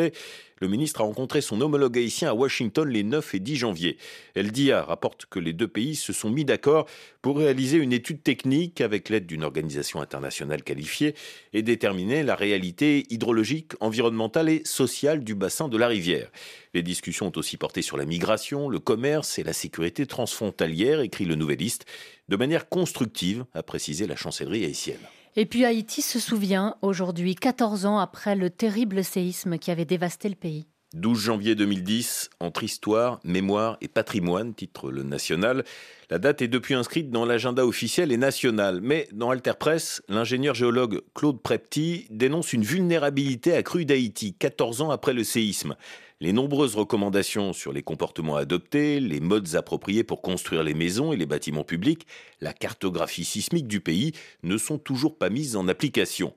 le 0.60 0.68
ministre 0.68 1.00
a 1.00 1.04
rencontré 1.04 1.40
son 1.40 1.60
homologue 1.60 1.98
haïtien 1.98 2.30
à 2.30 2.34
Washington 2.34 2.88
les 2.88 3.04
9 3.04 3.34
et 3.34 3.40
10 3.40 3.56
janvier. 3.56 3.98
El 4.38 4.52
Dia 4.52 4.84
rapporte 4.84 5.26
que 5.26 5.40
les 5.40 5.52
deux 5.52 5.66
pays 5.66 5.96
se 5.96 6.12
sont 6.12 6.30
mis 6.30 6.44
d'accord 6.44 6.86
pour 7.22 7.38
réaliser 7.38 7.78
une 7.78 7.92
étude 7.92 8.22
technique 8.22 8.80
avec 8.80 9.08
l'aide 9.08 9.26
d'une 9.26 9.42
organisation 9.42 10.00
internationale 10.00 10.62
qualifiée 10.62 11.16
et 11.52 11.62
déterminer 11.62 12.22
la 12.22 12.36
réalité 12.36 13.04
hydrologique, 13.10 13.72
environnementale 13.80 14.48
et 14.48 14.62
sociale 14.64 15.24
du 15.24 15.34
bassin 15.34 15.66
de 15.66 15.76
la 15.76 15.88
rivière. 15.88 16.30
Les 16.72 16.84
discussions 16.84 17.26
ont 17.26 17.32
aussi 17.34 17.56
porté 17.56 17.82
sur 17.82 17.96
la 17.96 18.04
migration, 18.04 18.68
le 18.68 18.78
commerce 18.78 19.40
et 19.40 19.42
la 19.42 19.52
sécurité 19.52 20.06
transfrontalière, 20.06 21.00
écrit 21.00 21.24
le 21.24 21.34
Nouvelliste, 21.34 21.84
de 22.28 22.36
manière 22.36 22.68
constructive, 22.68 23.44
a 23.54 23.64
précisé 23.64 24.06
la 24.06 24.14
chancellerie 24.14 24.64
haïtienne. 24.64 25.00
Et 25.34 25.46
puis 25.46 25.64
Haïti 25.64 26.00
se 26.00 26.20
souvient 26.20 26.76
aujourd'hui, 26.80 27.34
14 27.34 27.86
ans 27.86 27.98
après 27.98 28.36
le 28.36 28.50
terrible 28.50 29.02
séisme 29.02 29.58
qui 29.58 29.72
avait 29.72 29.84
dévasté 29.84 30.28
le 30.28 30.36
pays. 30.36 30.68
12 30.94 31.20
janvier 31.20 31.54
2010, 31.54 32.30
entre 32.40 32.64
histoire, 32.64 33.20
mémoire 33.22 33.76
et 33.82 33.88
patrimoine, 33.88 34.54
titre 34.54 34.90
le 34.90 35.02
national. 35.02 35.64
La 36.08 36.18
date 36.18 36.40
est 36.40 36.48
depuis 36.48 36.72
inscrite 36.72 37.10
dans 37.10 37.26
l'agenda 37.26 37.66
officiel 37.66 38.10
et 38.10 38.16
national. 38.16 38.80
Mais 38.80 39.06
dans 39.12 39.30
Alter 39.30 39.52
Press, 39.60 40.00
l'ingénieur 40.08 40.54
géologue 40.54 41.02
Claude 41.14 41.42
Prepti 41.42 42.06
dénonce 42.08 42.54
une 42.54 42.62
vulnérabilité 42.62 43.52
accrue 43.52 43.84
d'Haïti, 43.84 44.32
14 44.32 44.80
ans 44.80 44.90
après 44.90 45.12
le 45.12 45.24
séisme. 45.24 45.76
Les 46.20 46.32
nombreuses 46.32 46.74
recommandations 46.74 47.52
sur 47.52 47.72
les 47.72 47.82
comportements 47.82 48.36
adoptés, 48.36 48.98
les 48.98 49.20
modes 49.20 49.54
appropriés 49.56 50.04
pour 50.04 50.22
construire 50.22 50.62
les 50.62 50.74
maisons 50.74 51.12
et 51.12 51.16
les 51.16 51.26
bâtiments 51.26 51.64
publics, 51.64 52.06
la 52.40 52.54
cartographie 52.54 53.26
sismique 53.26 53.68
du 53.68 53.80
pays 53.80 54.12
ne 54.42 54.56
sont 54.56 54.78
toujours 54.78 55.18
pas 55.18 55.28
mises 55.28 55.54
en 55.54 55.68
application. 55.68 56.34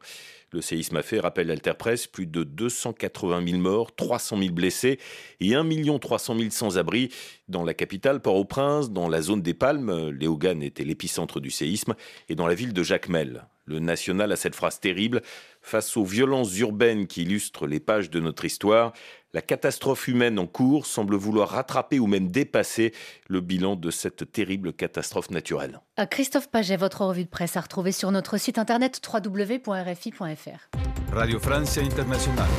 Le 0.54 0.60
séisme 0.60 0.98
a 0.98 1.02
fait, 1.02 1.22
rappelle 1.22 1.48
l'Alterpresse, 1.48 2.08
plus 2.08 2.28
de 2.28 2.44
280 2.44 3.46
000 3.48 3.58
morts, 3.60 3.96
300 3.96 4.38
000 4.38 4.54
blessés 4.54 5.00
et 5.40 5.56
1 5.56 5.98
300 5.98 6.38
000 6.38 6.50
sans-abri 6.50 7.10
dans 7.48 7.64
la 7.64 7.74
capitale 7.74 8.22
Port-au-Prince, 8.22 8.92
dans 8.92 9.08
la 9.08 9.22
zone 9.22 9.42
des 9.42 9.54
Palmes, 9.54 10.10
Léogane 10.10 10.62
était 10.62 10.84
l'épicentre 10.84 11.40
du 11.40 11.52
séisme, 11.52 11.96
et 12.28 12.36
dans 12.36 12.48
la 12.48 12.54
ville 12.54 12.74
de 12.74 12.84
Jacmel. 12.84 13.46
Le 13.72 13.80
national 13.80 14.32
a 14.32 14.36
cette 14.36 14.56
phrase 14.56 14.80
terrible 14.80 15.22
face 15.62 15.96
aux 15.96 16.04
violences 16.04 16.58
urbaines 16.60 17.08
qui 17.08 17.22
illustrent 17.22 17.68
les 17.68 17.80
pages 17.80 18.10
de 18.10 18.20
notre 18.20 18.44
histoire. 18.44 18.92
La 19.34 19.42
catastrophe 19.42 20.10
humaine 20.10 20.38
en 20.40 20.46
cours 20.46 20.86
semble 20.86 21.16
vouloir 21.16 21.50
rattraper 21.50 22.00
ou 22.00 22.08
même 22.08 22.30
dépasser 22.30 22.94
le 23.30 23.40
bilan 23.40 23.78
de 23.78 23.90
cette 23.90 24.30
terrible 24.30 24.74
catastrophe 24.74 25.32
naturelle. 25.32 25.80
Euh, 26.00 26.06
Christophe 26.06 26.50
Paget, 26.50 26.76
votre 26.76 27.06
revue 27.06 27.24
de 27.24 27.30
presse 27.30 27.56
à 27.56 27.62
retrouver 27.62 27.94
sur 27.94 28.12
notre 28.12 28.38
site 28.38 28.58
internet 28.58 29.02
www.rfi.fr. 29.02 30.70
Radio 31.14 31.40
Francia 31.40 31.82
Internationale. 31.82 32.50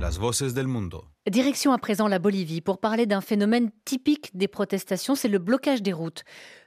Las 0.00 0.18
voces 0.18 0.54
del 0.54 0.66
mundo. 0.66 1.04
Direction 1.28 1.72
à 1.72 1.78
présent 1.78 2.08
la 2.08 2.18
Bolivie 2.18 2.60
pour 2.60 2.78
parler 2.78 3.06
d'un 3.06 3.20
phénomène 3.20 3.70
typique 3.84 4.30
des 4.36 4.48
protestations, 4.48 5.14
c'est 5.14 5.28
le 5.28 5.38
blocage 5.38 5.82
des 5.82 5.92
routes. 5.92 6.24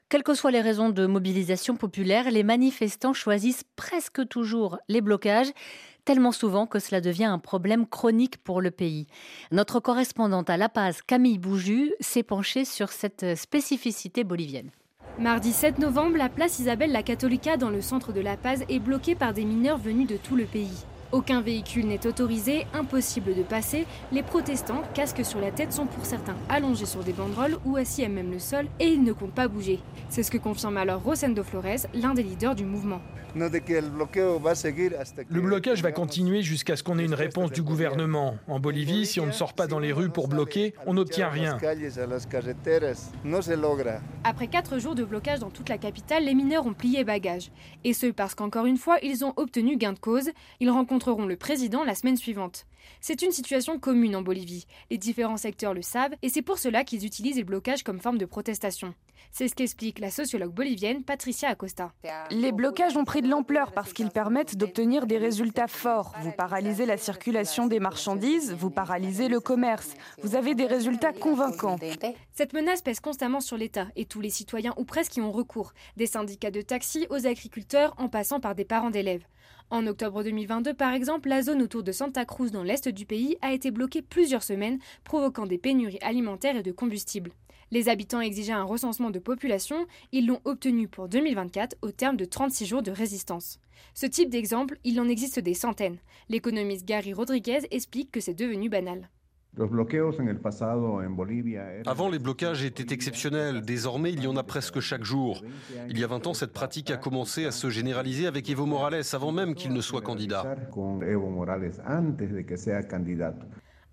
Quelles 0.10 0.24
que 0.24 0.34
soient 0.34 0.50
les 0.50 0.62
raisons 0.62 0.90
de 0.90 1.06
mobilisation 1.06 1.76
populaire, 1.76 2.32
les 2.32 2.42
manifestants 2.42 3.14
choisissent 3.14 3.64
presque 3.76 4.28
toujours 4.28 4.80
les 4.88 5.02
blocages 5.02 5.52
tellement 6.04 6.32
souvent 6.32 6.66
que 6.66 6.80
cela 6.80 7.00
devient 7.00 7.26
un 7.26 7.38
problème 7.38 7.86
chronique 7.86 8.38
pour 8.38 8.60
le 8.60 8.72
pays. 8.72 9.06
Notre 9.52 9.80
correspondante 9.80 10.50
à 10.50 10.58
La 10.58 10.68
Paz, 10.68 11.04
Camille 11.06 11.38
Bouju, 11.38 11.94
s'est 12.00 12.24
penchée 12.24 12.66
sur 12.66 12.90
cette 12.92 13.36
spécificité 13.36 14.24
bolivienne. 14.24 14.72
Mardi 15.20 15.54
7 15.54 15.78
novembre, 15.78 16.18
la 16.18 16.30
place 16.30 16.58
Isabelle 16.58 16.92
la 16.92 17.04
Catholica 17.04 17.58
dans 17.58 17.70
le 17.70 17.82
centre 17.82 18.12
de 18.12 18.22
La 18.22 18.36
Paz 18.36 18.64
est 18.68 18.80
bloquée 18.80 19.14
par 19.14 19.34
des 19.34 19.46
mineurs 19.46 19.78
venus 19.78 20.08
de 20.08 20.18
tout 20.18 20.36
le 20.36 20.46
pays. 20.46 20.86
Aucun 21.12 21.42
véhicule 21.42 21.88
n'est 21.88 22.06
autorisé, 22.06 22.68
impossible 22.74 23.36
de 23.36 23.42
passer. 23.42 23.88
Les 24.12 24.22
protestants, 24.22 24.84
casques 24.94 25.26
sur 25.26 25.42
la 25.42 25.50
tête, 25.50 25.74
sont 25.74 25.88
pour 25.88 26.06
certains 26.06 26.36
allongés 26.50 26.86
sur 26.86 27.04
des 27.04 27.14
banderoles 27.14 27.58
ou 27.66 27.78
assis 27.78 28.06
à 28.06 28.10
même 28.10 28.32
le 28.32 28.38
sol 28.38 28.68
et 28.80 28.90
ils 28.90 29.04
ne 29.04 29.12
comptent 29.12 29.34
pas 29.34 29.48
bouger. 29.48 29.80
C'est 30.10 30.22
ce 30.22 30.30
que 30.30 30.38
confirme 30.38 30.78
alors 30.78 31.02
Rosendo 31.02 31.44
Flores, 31.44 31.88
l'un 31.96 32.14
des 32.14 32.24
leaders 32.24 32.54
du 32.54 32.66
mouvement. 32.66 33.02
Le 33.36 35.42
blocage 35.42 35.84
va 35.84 35.92
continuer 35.92 36.42
jusqu'à 36.42 36.76
ce 36.76 36.84
qu'on 36.84 36.98
ait 36.98 37.06
une 37.06 37.14
réponse 37.14 37.52
du 37.52 37.62
gouvernement. 37.62 38.38
En 38.48 38.60
Bolivie, 38.60 39.06
si 39.06 39.20
on 39.20 39.28
ne 39.28 39.32
sort 39.32 39.54
pas 39.54 39.68
dans 39.68 39.80
les 39.80 39.92
rues 39.92 40.10
pour 40.10 40.28
bloquer, 40.28 40.74
on 40.88 40.96
n'obtient 40.96 41.30
rien. 41.30 41.58
Après 44.24 44.48
quatre 44.48 44.80
jours 44.80 44.96
de 44.96 45.04
blocage 45.04 45.40
dans 45.40 45.52
toute 45.52 45.70
la 45.70 45.78
capitale, 45.78 46.26
les 46.26 46.34
mineurs 46.34 46.66
ont 46.66 46.74
plié 46.74 47.04
bagages. 47.04 47.52
Et 47.84 47.94
ce 47.94 48.08
parce 48.08 48.34
qu'encore 48.34 48.66
une 48.66 48.78
fois, 48.78 48.98
ils 49.04 49.24
ont 49.24 49.34
obtenu 49.38 49.78
gain 49.78 49.94
de 49.94 50.00
cause. 50.00 50.32
Ils 50.60 50.72
rencontreront 51.00 51.28
le 51.28 51.38
président 51.38 51.86
la 51.86 51.96
semaine 51.96 52.18
suivante. 52.18 52.66
C'est 53.00 53.22
une 53.22 53.32
situation 53.32 53.80
commune 53.80 54.18
en 54.18 54.22
Bolivie. 54.22 54.66
Les 54.92 54.98
différents 54.98 55.38
secteurs 55.38 55.74
le 55.74 55.82
savent 55.82 56.14
et 56.22 56.28
c'est 56.28 56.42
pour 56.42 56.58
cela 56.58 56.84
qu'ils 56.84 57.06
utilisent 57.06 57.38
le 57.38 57.46
blocage 57.46 57.84
comme 57.84 58.02
forme 58.02 58.18
de 58.18 58.26
protestation. 58.26 58.94
C'est 59.32 59.48
ce 59.48 59.56
qu'explique 59.56 60.00
la 60.00 60.12
sociologue 60.12 60.54
bolivienne 60.54 61.04
Patricia 61.04 61.50
Acosta. 61.50 61.94
Les 62.32 62.52
blocages 62.52 62.98
ont 62.98 63.06
pris 63.06 63.22
de 63.22 63.30
l'ampleur 63.30 63.72
parce 63.72 63.94
qu'ils 63.94 64.10
permettent 64.10 64.58
d'obtenir 64.58 65.08
des 65.08 65.18
résultats 65.18 65.68
forts. 65.68 66.14
Vous 66.22 66.32
paralysez 66.32 66.86
la 66.86 66.98
circulation 66.98 67.68
des 67.68 67.80
marchandises, 67.80 68.52
vous 68.52 68.72
paralysez 68.72 69.30
le 69.30 69.40
commerce. 69.40 69.94
Vous 70.22 70.36
avez 70.36 70.54
des 70.54 70.66
résultats 70.66 71.14
convaincants. 71.14 71.78
Cette 72.34 72.54
menace 72.54 72.82
pèse 72.82 73.00
constamment 73.00 73.40
sur 73.40 73.56
l'État 73.56 73.88
et 73.96 74.04
tous 74.04 74.20
les 74.20 74.32
citoyens 74.32 74.74
ou 74.78 74.84
presque 74.84 75.16
y 75.16 75.22
ont 75.22 75.32
recours, 75.32 75.74
des 75.96 76.08
syndicats 76.08 76.52
de 76.52 76.62
taxi 76.62 77.08
aux 77.10 77.26
agriculteurs 77.26 77.94
en 77.98 78.10
passant 78.10 78.42
par 78.42 78.56
des 78.56 78.66
parents 78.66 78.90
d'élèves. 78.90 79.24
En 79.72 79.86
octobre 79.86 80.24
2022, 80.24 80.74
par 80.74 80.94
exemple, 80.94 81.30
la 81.30 81.44
zone 81.44 81.62
autour 81.62 81.84
de 81.84 81.92
Santa 81.92 82.26
Cruz 82.26 82.50
dans 82.50 82.64
l'est 82.64 82.90
du 82.90 83.06
pays 83.06 83.38
a 83.44 83.54
été 83.54 83.70
bloquée 83.70 84.02
plusieurs 84.02 84.42
semaines, 84.42 84.80
provoquant 85.04 85.46
des 85.46 85.60
pénuries 85.60 86.00
alimentaires 86.02 86.58
et 86.58 86.64
de 86.64 86.72
combustible. 86.72 87.32
Les 87.70 87.88
habitants 87.88 88.20
exigeaient 88.20 88.52
un 88.52 88.64
recensement 88.64 89.12
de 89.12 89.20
population, 89.20 89.86
ils 90.12 90.26
l'ont 90.26 90.42
obtenu 90.44 90.88
pour 90.88 91.08
2024 91.08 91.78
au 91.84 91.92
terme 91.92 92.18
de 92.18 92.26
36 92.26 92.66
jours 92.66 92.82
de 92.82 92.90
résistance. 92.90 93.60
Ce 93.94 94.08
type 94.08 94.32
d'exemple, 94.32 94.80
il 94.84 95.00
en 95.00 95.08
existe 95.08 95.40
des 95.40 95.54
centaines. 95.54 96.00
L'économiste 96.30 96.88
Gary 96.88 97.14
Rodriguez 97.14 97.68
explique 97.70 98.10
que 98.10 98.22
c'est 98.22 98.34
devenu 98.34 98.70
banal. 98.70 99.08
Avant, 101.86 102.10
les 102.10 102.20
blocages 102.20 102.64
étaient 102.64 102.94
exceptionnels. 102.94 103.62
Désormais, 103.62 104.14
il 104.14 104.24
y 104.24 104.28
en 104.28 104.38
a 104.38 104.44
presque 104.44 104.80
chaque 104.80 105.04
jour. 105.04 105.44
Il 105.90 106.00
y 106.00 106.04
a 106.04 106.08
20 106.08 106.28
ans, 106.28 106.34
cette 106.34 106.54
pratique 106.54 106.92
a 106.92 106.98
commencé 106.98 107.46
à 107.46 107.52
se 107.52 107.70
généraliser 107.70 108.28
avec 108.28 108.50
Evo 108.50 108.66
Morales 108.66 109.04
avant 109.12 109.32
même 109.32 109.56
qu'il 109.56 109.74
ne 109.74 109.82
soit 109.82 110.02
candidat. 110.02 110.56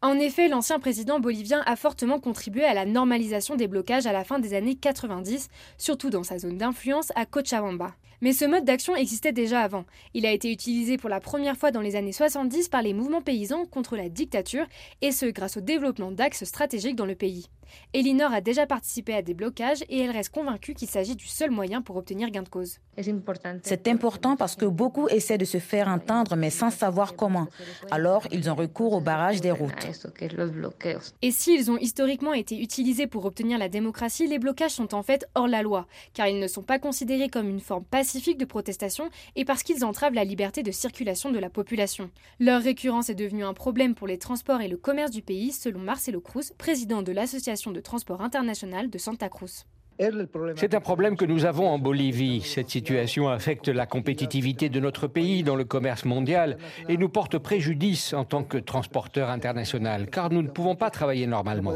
En 0.03 0.19
effet, 0.19 0.49
l'ancien 0.49 0.79
président 0.79 1.21
bolivien 1.21 1.63
a 1.67 1.75
fortement 1.75 2.21
contribué 2.21 2.65
à 2.65 2.75
la 2.75 2.85
normalisation 2.85 3.57
des 3.57 3.67
blocages 3.67 4.07
à 4.07 4.13
la 4.13 4.25
fin 4.25 4.39
des 4.39 4.55
années 4.55 4.77
90, 4.77 5.49
surtout 5.79 6.11
dans 6.11 6.23
sa 6.23 6.39
zone 6.39 6.59
d'influence 6.59 7.13
à 7.17 7.25
Cochabamba. 7.25 7.95
Mais 8.21 8.33
ce 8.33 8.45
mode 8.45 8.65
d'action 8.65 8.97
existait 8.97 9.33
déjà 9.33 9.61
avant. 9.61 9.85
Il 10.15 10.27
a 10.27 10.33
été 10.33 10.51
utilisé 10.51 10.97
pour 10.97 11.11
la 11.11 11.21
première 11.21 11.57
fois 11.57 11.71
dans 11.71 11.81
les 11.81 11.97
années 11.97 12.13
70 12.13 12.69
par 12.69 12.83
les 12.83 12.95
mouvements 12.95 13.23
paysans 13.23 13.67
contre 13.67 13.97
la 13.97 14.09
dictature, 14.09 14.67
et 15.03 15.13
ce 15.13 15.27
grâce 15.27 15.57
au 15.57 15.61
développement 15.61 16.13
d'axes 16.13 16.45
stratégiques 16.45 16.97
dans 16.97 17.07
le 17.07 17.15
pays. 17.15 17.49
Elinor 17.95 18.33
a 18.33 18.41
déjà 18.41 18.67
participé 18.67 19.15
à 19.15 19.23
des 19.23 19.35
blocages 19.35 19.83
et 19.89 20.01
elle 20.01 20.11
reste 20.11 20.31
convaincue 20.31 20.75
qu'il 20.75 20.89
s'agit 20.89 21.17
du 21.17 21.27
seul 21.27 21.51
moyen 21.51 21.83
pour 21.83 21.97
obtenir 21.97 22.31
gain 22.31 22.43
de 22.43 22.49
cause. 22.49 22.79
C'est 23.63 23.89
important 23.89 24.37
parce 24.37 24.57
que 24.57 24.65
beaucoup 24.65 25.09
essaient 25.09 25.39
de 25.39 25.45
se 25.45 25.59
faire 25.59 25.89
entendre 25.89 26.37
mais 26.37 26.51
sans 26.51 26.71
savoir 26.71 27.15
comment. 27.15 27.47
Alors 27.91 28.27
ils 28.31 28.51
ont 28.51 28.55
recours 28.55 28.95
au 28.95 29.01
barrage 29.01 29.41
des 29.41 29.51
routes. 29.51 29.87
Et 31.23 31.31
s'ils 31.31 31.71
ont 31.71 31.79
historiquement 31.79 32.33
été 32.33 32.61
utilisés 32.61 33.07
pour 33.07 33.25
obtenir 33.25 33.59
la 33.59 33.69
démocratie, 33.69 34.27
les 34.27 34.39
blocages 34.39 34.73
sont 34.73 34.95
en 34.95 35.03
fait 35.03 35.27
hors 35.35 35.49
la 35.49 35.63
loi, 35.63 35.87
car 36.15 36.27
ils 36.29 36.39
ne 36.39 36.49
sont 36.49 36.63
pas 36.63 36.79
considérés 36.79 37.29
comme 37.29 37.49
une 37.49 37.61
forme 37.61 37.85
pacifique 37.85 38.39
de 38.39 38.45
protestation 38.45 39.11
et 39.35 39.45
parce 39.45 39.63
qu'ils 39.63 39.85
entravent 39.85 40.15
la 40.15 40.25
liberté 40.25 40.63
de 40.63 40.71
circulation 40.71 41.31
de 41.31 41.39
la 41.39 41.51
population. 41.51 42.11
Leur 42.41 42.63
récurrence 42.63 43.11
est 43.11 43.15
devenue 43.15 43.45
un 43.45 43.55
problème 43.55 43.95
pour 43.95 44.07
les 44.07 44.19
transports 44.19 44.61
et 44.61 44.69
le 44.69 44.77
commerce 44.77 45.11
du 45.11 45.23
pays, 45.23 45.53
selon 45.53 45.81
Marcelo 45.81 46.21
Cruz, 46.21 46.53
président 46.59 47.03
de 47.03 47.13
l'association 47.13 47.56
de 47.65 47.83
transport 47.83 48.21
international 48.21 48.91
de 48.91 48.99
Santa 48.99 49.29
Cruz. 49.29 49.65
C'est 50.57 50.75
un 50.75 50.81
problème 50.81 51.17
que 51.17 51.25
nous 51.25 51.45
avons 51.45 51.69
en 51.69 51.79
Bolivie. 51.79 52.43
Cette 52.43 52.69
situation 52.69 53.29
affecte 53.29 53.69
la 53.69 53.87
compétitivité 53.87 54.69
de 54.69 54.79
notre 54.81 55.07
pays 55.07 55.43
dans 55.43 55.57
le 55.57 55.65
commerce 55.65 56.05
mondial 56.05 56.59
et 56.89 56.97
nous 56.97 57.09
porte 57.09 57.39
préjudice 57.39 58.13
en 58.13 58.25
tant 58.25 58.45
que 58.45 58.59
transporteur 58.59 59.31
international, 59.31 60.09
car 60.11 60.31
nous 60.31 60.43
ne 60.43 60.49
pouvons 60.49 60.77
pas 60.77 60.91
travailler 60.91 61.27
normalement. 61.27 61.73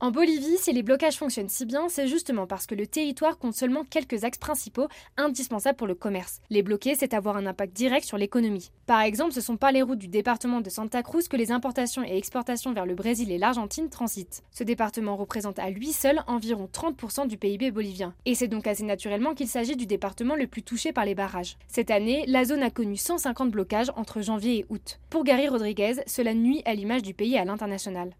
En 0.00 0.10
Bolivie, 0.10 0.58
si 0.58 0.72
les 0.72 0.82
blocages 0.82 1.16
fonctionnent 1.16 1.48
si 1.48 1.66
bien, 1.66 1.88
c'est 1.88 2.06
justement 2.06 2.46
parce 2.46 2.66
que 2.66 2.74
le 2.74 2.86
territoire 2.86 3.38
compte 3.38 3.54
seulement 3.54 3.84
quelques 3.84 4.24
axes 4.24 4.38
principaux 4.38 4.88
indispensables 5.16 5.76
pour 5.76 5.86
le 5.86 5.94
commerce. 5.94 6.40
Les 6.50 6.62
bloquer, 6.62 6.94
c'est 6.94 7.14
avoir 7.14 7.36
un 7.36 7.46
impact 7.46 7.74
direct 7.74 8.06
sur 8.06 8.18
l'économie. 8.18 8.70
Par 8.86 9.00
exemple, 9.00 9.32
ce 9.32 9.40
sont 9.40 9.56
pas 9.56 9.72
les 9.72 9.82
routes 9.82 9.98
du 9.98 10.08
département 10.08 10.60
de 10.60 10.70
Santa 10.70 11.02
Cruz 11.02 11.28
que 11.28 11.36
les 11.36 11.50
importations 11.50 12.04
et 12.04 12.16
exportations 12.16 12.72
vers 12.72 12.86
le 12.86 12.94
Brésil 12.94 13.32
et 13.32 13.38
l'Argentine 13.38 13.88
transitent. 13.88 14.44
Ce 14.52 14.62
département 14.62 15.16
représente 15.16 15.58
à 15.58 15.70
lui 15.70 15.92
seul 15.92 16.22
environ 16.28 16.68
30% 16.76 17.26
du 17.26 17.38
PIB 17.38 17.70
bolivien. 17.70 18.14
Et 18.26 18.34
c'est 18.34 18.48
donc 18.48 18.66
assez 18.66 18.84
naturellement 18.84 19.34
qu'il 19.34 19.48
s'agit 19.48 19.76
du 19.76 19.86
département 19.86 20.36
le 20.36 20.46
plus 20.46 20.62
touché 20.62 20.92
par 20.92 21.04
les 21.04 21.14
barrages. 21.14 21.56
Cette 21.68 21.90
année, 21.90 22.24
la 22.26 22.44
zone 22.44 22.62
a 22.62 22.70
connu 22.70 22.96
150 22.96 23.50
blocages 23.50 23.90
entre 23.96 24.20
janvier 24.20 24.58
et 24.58 24.66
août. 24.68 25.00
Pour 25.08 25.24
Gary 25.24 25.48
Rodriguez, 25.48 25.94
cela 26.06 26.34
nuit 26.34 26.62
à 26.66 26.74
l'image 26.74 27.02
du 27.02 27.14
pays 27.14 27.38
à 27.38 27.44
l'international. 27.44 28.10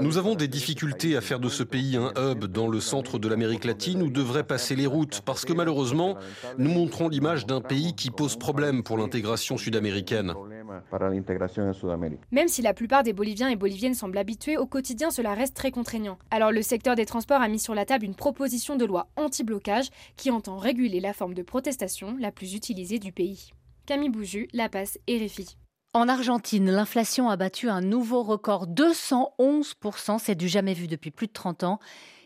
Nous 0.00 0.18
avons 0.18 0.34
des 0.34 0.48
difficultés 0.48 1.16
à 1.16 1.20
faire 1.20 1.40
de 1.40 1.48
ce 1.48 1.62
pays 1.62 1.96
un 1.96 2.12
hub 2.16 2.44
dans 2.44 2.68
le 2.68 2.80
centre 2.80 3.18
de 3.18 3.28
l'Amérique 3.28 3.64
latine 3.64 4.02
où 4.02 4.10
devraient 4.10 4.46
passer 4.46 4.76
les 4.76 4.86
routes, 4.86 5.22
parce 5.24 5.44
que 5.44 5.52
malheureusement, 5.52 6.16
nous 6.58 6.70
montrons 6.70 7.08
l'image 7.08 7.46
d'un 7.46 7.60
pays 7.60 7.94
qui 7.94 8.10
pose 8.10 8.36
problème 8.36 8.82
pour 8.82 8.98
l'intégration 8.98 9.56
sud-américaine. 9.56 10.34
Même 12.30 12.48
si 12.48 12.62
la 12.62 12.74
plupart 12.74 13.02
des 13.02 13.12
Boliviens 13.12 13.48
et 13.48 13.56
Boliviennes 13.56 13.94
semblent 13.94 14.18
habitués, 14.18 14.56
au 14.56 14.66
quotidien 14.66 15.10
cela 15.10 15.34
reste 15.34 15.54
très 15.54 15.70
contraignant. 15.70 16.18
Alors 16.30 16.52
le 16.52 16.62
secteur 16.62 16.94
des 16.94 17.06
transports 17.06 17.40
a 17.40 17.48
mis 17.48 17.58
sur 17.58 17.74
la 17.74 17.84
table 17.84 18.04
une 18.04 18.14
proposition 18.14 18.76
de 18.76 18.84
loi 18.84 19.08
anti-blocage 19.16 19.90
qui 20.16 20.30
entend 20.30 20.58
réguler 20.58 21.00
la 21.00 21.12
forme 21.12 21.34
de 21.34 21.42
protestation 21.42 22.16
la 22.18 22.32
plus 22.32 22.54
utilisée 22.54 22.98
du 22.98 23.12
pays. 23.12 23.50
Camille 23.86 24.10
Bouju, 24.10 24.48
La 24.52 24.68
Passe, 24.68 24.98
RFI. 25.08 25.56
En 25.94 26.08
Argentine, 26.08 26.70
l'inflation 26.70 27.30
a 27.30 27.36
battu 27.36 27.70
un 27.70 27.80
nouveau 27.80 28.22
record, 28.22 28.66
211%, 28.66 30.18
c'est 30.18 30.34
du 30.34 30.46
jamais 30.46 30.74
vu 30.74 30.86
depuis 30.86 31.10
plus 31.10 31.26
de 31.26 31.32
30 31.32 31.64
ans. 31.64 31.78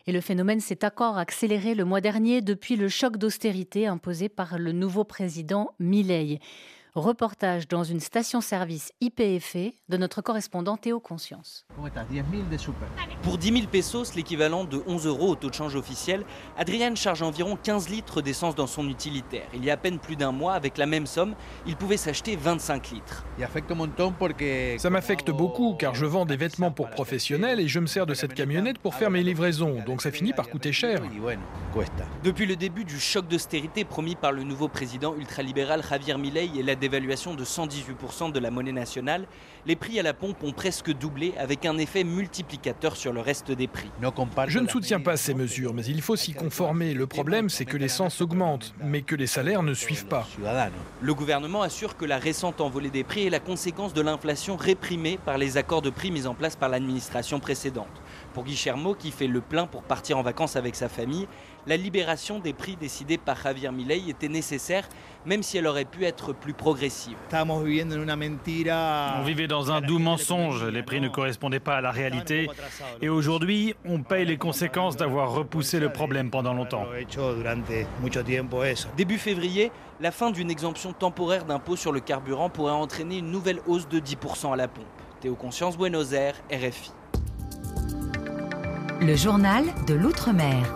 Et 0.09 0.13
le 0.13 0.21
phénomène 0.21 0.59
s'est 0.59 0.85
encore 0.85 1.17
accéléré 1.17 1.77
le 1.77 1.85
mois 1.85 2.01
dernier 2.01 2.41
depuis 2.41 2.75
le 2.75 2.89
choc 2.89 3.17
d'austérité 3.17 3.87
imposé 3.87 4.29
par 4.29 4.59
le 4.59 4.73
nouveau 4.73 5.05
président 5.05 5.71
Milei. 5.79 6.41
Reportage 6.95 7.69
dans 7.69 7.85
une 7.85 8.01
station-service 8.01 8.93
IPFE 9.01 9.73
de 9.89 9.97
notre 9.97 10.21
correspondant 10.21 10.77
Théo 10.77 11.01
Conscience. 11.01 11.65
Pour 13.23 13.39
10 13.39 13.51
000 13.51 13.67
pesos, 13.73 14.15
l'équivalent 14.15 14.65
de 14.65 14.83
11 14.87 15.07
euros 15.07 15.31
au 15.31 15.35
taux 15.35 15.49
de 15.49 15.55
change 15.55 15.75
officiel, 15.75 16.23
Adrian 16.59 16.95
charge 16.95 17.23
environ 17.23 17.57
15 17.57 17.89
litres 17.89 18.21
d'essence 18.21 18.55
dans 18.55 18.67
son 18.67 18.91
utilitaire. 18.91 19.47
Il 19.55 19.65
y 19.65 19.71
a 19.71 19.73
à 19.73 19.77
peine 19.79 19.99
plus 19.99 20.17
d'un 20.17 20.33
mois, 20.33 20.53
avec 20.53 20.77
la 20.77 20.85
même 20.85 21.07
somme, 21.07 21.35
il 21.67 21.77
pouvait 21.77 21.97
s'acheter 21.97 22.37
25 22.37 22.91
litres. 22.91 23.25
Ça 24.77 24.91
m'affecte 24.91 25.31
beaucoup 25.31 25.75
car 25.79 25.95
je 25.95 26.05
vends 26.05 26.27
des 26.27 26.37
vêtements 26.37 26.73
pour 26.73 26.91
professionnels 26.91 27.59
et 27.59 27.69
je 27.69 27.81
me 27.81 27.87
sers 27.87 28.05
de 28.05 28.13
cette 28.13 28.35
camionnette 28.35 28.79
pour 28.79 28.95
faire 28.95 29.11
mes 29.11 29.23
livraisons, 29.23 29.83
donc 29.87 30.03
ça 30.03 30.11
finit 30.11 30.35
par 30.35 30.51
coûter 30.51 30.73
cher. 30.73 31.01
Depuis 32.23 32.45
le 32.45 32.57
début 32.57 32.85
du 32.85 33.01
choc 33.01 33.27
d'austérité 33.29 33.87
promis 33.87 34.15
par 34.15 34.33
le 34.33 34.43
nouveau 34.43 34.69
président 34.69 35.17
ultralibéral 35.17 35.83
Javier 35.89 36.19
Milei 36.19 36.51
et 36.59 36.63
la 36.63 36.82
d'évaluation 36.83 37.35
de 37.35 37.45
118% 37.45 38.33
de 38.33 38.39
la 38.41 38.51
monnaie 38.51 38.73
nationale, 38.73 39.27
les 39.67 39.77
prix 39.77 40.01
à 40.01 40.03
la 40.03 40.15
pompe 40.15 40.43
ont 40.43 40.51
presque 40.51 40.93
doublé 40.93 41.33
avec 41.39 41.65
un 41.65 41.79
effet 41.79 42.03
multiplicateur 42.03 42.97
sur 42.97 43.13
le 43.13 43.21
reste 43.21 43.53
des 43.53 43.69
prix. 43.69 43.89
Je 44.49 44.59
ne 44.59 44.67
soutiens 44.67 44.99
pas 44.99 45.17
ces 45.17 45.33
mesures, 45.33 45.75
mais 45.75 45.85
il 45.85 46.03
faut 46.03 46.17
s'y 46.17 46.33
conformer. 46.33 46.93
Le 46.93 47.07
problème, 47.07 47.49
c'est 47.49 47.67
que 47.67 47.77
l'essence 47.77 48.21
augmente, 48.21 48.75
mais 48.83 49.03
que 49.03 49.15
les 49.15 49.29
salaires 49.29 49.63
ne 49.63 49.75
suivent 49.75 50.07
pas. 50.07 50.27
Le 51.01 51.15
gouvernement 51.15 51.63
assure 51.63 51.97
que 51.97 52.05
la 52.05 52.19
récente 52.19 52.61
envolée 52.61 52.91
des 52.91 53.05
prix 53.05 53.29
est 53.29 53.31
la 53.31 53.39
conséquence 53.39 53.95
de 53.95 54.03
l'inflation 54.03 54.57
réprimée 54.57 55.21
par 55.25 55.39
les 55.39 55.57
accords 55.57 55.83
de 55.83 55.91
prix 55.91 56.11
mis 56.11 56.27
en 56.27 56.35
place 56.35 56.57
par 56.57 56.69
l'administration 56.69 57.39
précédente. 57.39 57.87
Pour 58.35 58.43
Guillermo, 58.43 58.95
qui 58.95 59.13
fait 59.13 59.29
le 59.29 59.41
plein 59.41 59.67
pour 59.67 59.85
partir 59.85 60.19
en 60.19 60.23
vacances 60.23 60.57
avec 60.57 60.75
sa 60.75 60.89
famille, 60.89 61.29
la 61.67 61.77
libération 61.77 62.41
des 62.41 62.53
prix 62.53 62.75
décidés 62.75 63.19
par 63.19 63.41
Javier 63.41 63.71
Milei 63.71 64.09
était 64.09 64.29
nécessaire, 64.29 64.89
même 65.27 65.43
si 65.43 65.59
elle 65.59 65.67
aurait 65.67 65.85
pu 65.85 66.05
être 66.05 66.33
plus 66.33 66.53
progressive. 66.53 67.17
On 67.33 67.63
vivait 69.25 69.47
dans 69.47 69.73
un 69.73 69.81
doux 69.81 69.99
mensonge, 69.99 70.65
les 70.65 70.83
prix 70.83 71.01
ne 71.01 71.09
correspondaient 71.09 71.61
pas 71.61 71.77
à 71.77 71.81
la 71.81 71.91
réalité, 71.91 72.49
et 73.01 73.09
aujourd'hui, 73.09 73.75
on 73.85 74.03
paye 74.03 74.25
les 74.25 74.37
conséquences 74.37 74.97
d'avoir 74.97 75.33
repoussé 75.33 75.81
le 75.81 75.91
problème 75.91 76.31
pendant 76.31 76.55
longtemps. 76.55 76.87
Début 78.97 79.19
février, 79.19 79.73
la 80.01 80.11
fin 80.11 80.31
d'une 80.31 80.51
exemption 80.51 80.93
temporaire 80.93 81.45
d'impôt 81.45 81.77
sur 81.77 81.93
le 81.93 82.01
carburant 82.01 82.49
pourrait 82.51 82.73
entraîner 82.73 83.19
une 83.19 83.31
nouvelle 83.31 83.61
hausse 83.67 83.89
de 83.89 84.01
10% 84.01 84.53
à 84.53 84.57
la 84.57 84.69
pompe. 84.69 84.85
Théo 85.21 85.35
Conscience, 85.35 85.77
Buenos 85.77 86.13
Aires, 86.13 86.35
RFI. 86.51 86.91
Le 89.01 89.17
journal 89.17 89.65
de 89.87 89.95
l'Outre-mer. 89.95 90.75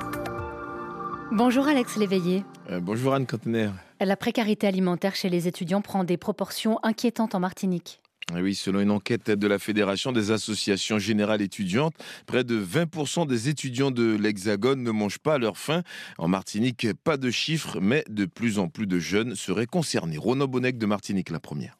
Bonjour 1.33 1.67
Alex 1.67 1.97
Léveillé. 1.97 2.45
Euh, 2.71 2.81
bonjour 2.81 3.15
Anne 3.15 3.27
Contener. 3.27 3.71
La 4.01 4.17
précarité 4.17 4.67
alimentaire 4.67 5.15
chez 5.15 5.31
les 5.31 5.49
étudiants 5.49 5.81
prend 5.81 6.05
des 6.05 6.19
proportions 6.19 6.79
inquiétantes 6.83 7.35
en 7.35 7.41
Martinique. 7.41 8.03
Eh 8.37 8.43
oui, 8.43 8.55
selon 8.55 8.81
une 8.81 8.91
enquête 8.91 9.31
de 9.31 9.47
la 9.47 9.59
Fédération 9.59 10.13
des 10.13 10.33
associations 10.33 10.99
générales 10.99 11.41
étudiantes, 11.41 11.95
près 12.27 12.45
de 12.45 12.63
20% 12.63 13.27
des 13.27 13.49
étudiants 13.49 13.91
de 13.91 14.15
l'Hexagone 14.17 14.83
ne 14.83 14.91
mangent 14.91 15.21
pas 15.21 15.35
à 15.35 15.39
leur 15.39 15.57
faim. 15.57 15.83
En 16.19 16.29
Martinique, 16.29 16.89
pas 17.05 17.17
de 17.17 17.31
chiffres, 17.31 17.81
mais 17.81 18.05
de 18.11 18.27
plus 18.27 18.59
en 18.59 18.69
plus 18.69 18.87
de 18.87 18.99
jeunes 18.99 19.35
seraient 19.35 19.67
concernés. 19.67 20.19
Rono 20.19 20.47
Bonnec 20.47 20.77
de 20.77 20.87
Martinique, 20.87 21.31
la 21.31 21.41
première. 21.41 21.79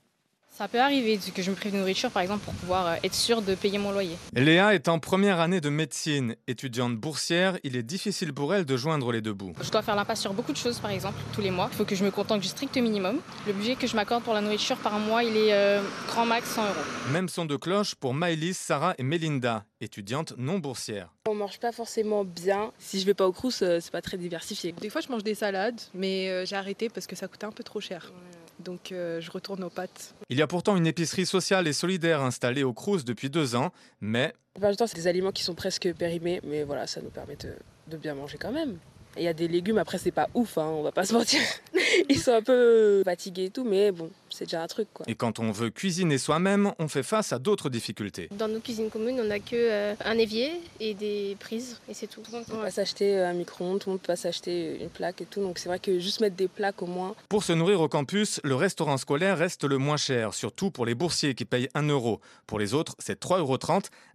Ça 0.57 0.69
peut 0.69 0.81
arriver 0.81 1.19
que 1.35 1.43
je 1.43 1.51
me 1.51 1.55
prive 1.55 1.75
de 1.75 1.77
nourriture, 1.77 2.11
par 2.11 2.23
exemple, 2.23 2.43
pour 2.43 2.55
pouvoir 2.55 2.87
euh, 2.87 2.95
être 3.05 3.15
sûr 3.15 3.43
de 3.43 3.55
payer 3.55 3.77
mon 3.77 3.93
loyer. 3.93 4.17
Léa 4.33 4.75
est 4.75 4.89
en 4.89 4.99
première 4.99 5.39
année 5.39 5.61
de 5.61 5.69
médecine. 5.69 6.35
Étudiante 6.49 6.97
boursière, 6.97 7.59
il 7.63 7.77
est 7.77 7.83
difficile 7.83 8.33
pour 8.33 8.55
elle 8.55 8.65
de 8.65 8.75
joindre 8.75 9.13
les 9.13 9.21
deux 9.21 9.35
bouts. 9.35 9.53
Je 9.61 9.71
dois 9.71 9.83
faire 9.83 9.95
l'impasse 9.95 10.23
sur 10.23 10.33
beaucoup 10.33 10.53
de 10.53 10.57
choses, 10.57 10.79
par 10.79 10.91
exemple, 10.93 11.19
tous 11.35 11.43
les 11.43 11.51
mois. 11.51 11.69
Il 11.73 11.77
faut 11.77 11.85
que 11.85 11.95
je 11.95 12.03
me 12.03 12.11
contente 12.11 12.41
du 12.41 12.49
strict 12.49 12.75
minimum. 12.79 13.19
Le 13.47 13.53
budget 13.53 13.75
que 13.75 13.87
je 13.87 13.95
m'accorde 13.95 14.23
pour 14.23 14.33
la 14.33 14.41
nourriture 14.41 14.79
par 14.79 14.99
mois, 14.99 15.23
il 15.25 15.37
est 15.37 15.53
euh, 15.53 15.83
grand 16.09 16.25
max 16.25 16.49
100 16.49 16.63
euros. 16.63 16.75
Même 17.13 17.29
son 17.29 17.45
de 17.45 17.57
cloche 17.57 17.95
pour 17.95 18.15
Maëlys, 18.15 18.57
Sarah 18.57 18.95
et 18.97 19.03
Melinda, 19.03 19.67
étudiantes 19.83 20.33
non 20.39 20.59
boursières. 20.59 21.13
On 21.29 21.35
mange 21.35 21.59
pas 21.59 21.73
forcément 21.73 22.25
bien. 22.25 22.73
Si 22.79 22.99
je 22.99 23.05
vais 23.05 23.13
pas 23.13 23.27
aux 23.27 23.33
crousses, 23.33 23.61
euh, 23.61 23.81
c'est 23.83 23.93
pas 23.93 24.01
très 24.01 24.17
diversifié. 24.17 24.73
Des 24.73 24.89
fois, 24.89 25.03
je 25.03 25.09
mange 25.09 25.23
des 25.23 25.35
salades, 25.35 25.83
mais 25.93 26.47
j'ai 26.47 26.57
arrêté 26.57 26.89
parce 26.89 27.07
que 27.07 27.15
ça 27.15 27.29
coûtait 27.29 27.45
un 27.45 27.53
peu 27.53 27.63
trop 27.63 27.81
cher 27.81 28.11
donc 28.59 28.93
euh, 28.93 29.21
je 29.21 29.31
retourne 29.31 29.63
aux 29.65 29.71
pâtes. 29.71 30.15
Il 30.31 30.39
y 30.39 30.43
a 30.43 30.47
pourtant 30.47 30.77
une 30.77 30.87
épicerie 30.87 31.27
sociale 31.27 31.67
et 31.67 31.73
solidaire 31.73 32.23
installée 32.23 32.65
au 32.65 32.73
Crous 32.73 33.05
depuis 33.05 33.31
deux 33.31 33.57
ans, 33.57 33.73
mais... 34.01 34.35
La 34.61 34.71
du 34.71 34.77
temps, 34.77 34.87
c'est 34.87 34.97
des 34.97 35.07
aliments 35.07 35.33
qui 35.33 35.43
sont 35.43 35.55
presque 35.55 35.93
périmés, 35.95 36.41
mais 36.45 36.65
voilà, 36.65 36.87
ça 36.87 37.03
nous 37.03 37.11
permet 37.11 37.37
de 37.37 37.97
bien 37.97 38.15
manger 38.15 38.39
quand 38.39 38.53
même. 38.53 38.79
Il 39.19 39.23
y 39.23 39.29
a 39.29 39.33
des 39.33 39.49
légumes, 39.49 39.79
après 39.79 39.97
c'est 39.97 40.11
pas 40.11 40.29
ouf, 40.35 40.59
hein, 40.59 40.67
on 40.67 40.83
va 40.83 40.93
pas 40.93 41.05
se 41.05 41.15
mentir. 41.15 41.41
Ils 42.09 42.19
sont 42.19 42.33
un 42.33 42.43
peu 42.43 43.03
fatigués 43.05 43.47
et 43.47 43.51
tout, 43.51 43.65
mais 43.65 43.91
bon, 43.91 44.11
c'est 44.37 44.45
déjà 44.45 44.63
un 44.63 44.67
truc. 44.67 44.89
Quoi. 44.93 45.07
Et 45.09 45.15
quand 45.15 45.39
on 45.39 45.51
veut 45.51 45.71
cuisiner 45.71 46.19
soi-même, 46.19 46.73
on 46.79 46.89
fait 46.89 47.03
face 47.03 47.33
à 47.33 47.39
d'autres 47.39 47.71
difficultés. 47.71 48.29
Dans 48.39 48.49
nos 48.49 48.61
cuisines 48.61 48.91
communes, 48.91 49.19
on 49.21 49.25
n'a 49.25 49.39
que 49.39 49.55
euh, 49.55 49.95
un 50.05 50.19
évier 50.19 50.61
et 50.79 50.95
des 50.95 51.37
prises, 51.41 51.81
et 51.89 51.95
c'est 51.95 52.07
tout. 52.07 52.23
On 52.33 52.43
peut 52.45 52.57
pas 52.57 52.71
s'acheter 52.71 53.19
un 53.19 53.33
micro-ondes, 53.33 53.81
tout 53.81 53.89
le 53.89 53.93
monde 53.95 54.01
peut 54.01 54.09
pas 54.09 54.17
s'acheter 54.17 54.83
une 54.83 54.91
plaque 54.91 55.23
et 55.23 55.27
tout, 55.27 55.41
donc 55.41 55.59
c'est 55.59 55.69
vrai 55.69 55.79
que 55.79 55.99
juste 55.99 56.21
mettre 56.21 56.37
des 56.37 56.49
plaques 56.49 56.83
au 56.83 56.87
moins. 56.87 57.15
Pour 57.29 57.45
se 57.45 57.53
nourrir 57.53 57.81
au 57.81 57.89
campus, 57.89 58.41
le 58.45 58.55
restaurant 58.55 58.99
scolaire 58.99 59.39
reste 59.39 59.65
le 59.65 59.79
moins 59.79 59.97
cher, 59.97 60.35
surtout 60.35 60.71
pour 60.71 60.85
les 60.85 60.95
boursiers 60.95 61.35
qui 61.35 61.45
payent 61.45 61.69
1 61.75 61.89
euro. 61.89 62.21
Pour 62.47 62.59
les 62.59 62.75
autres, 62.75 62.95
c'est 62.99 63.21
3,30 63.21 63.39
euros, 63.39 63.59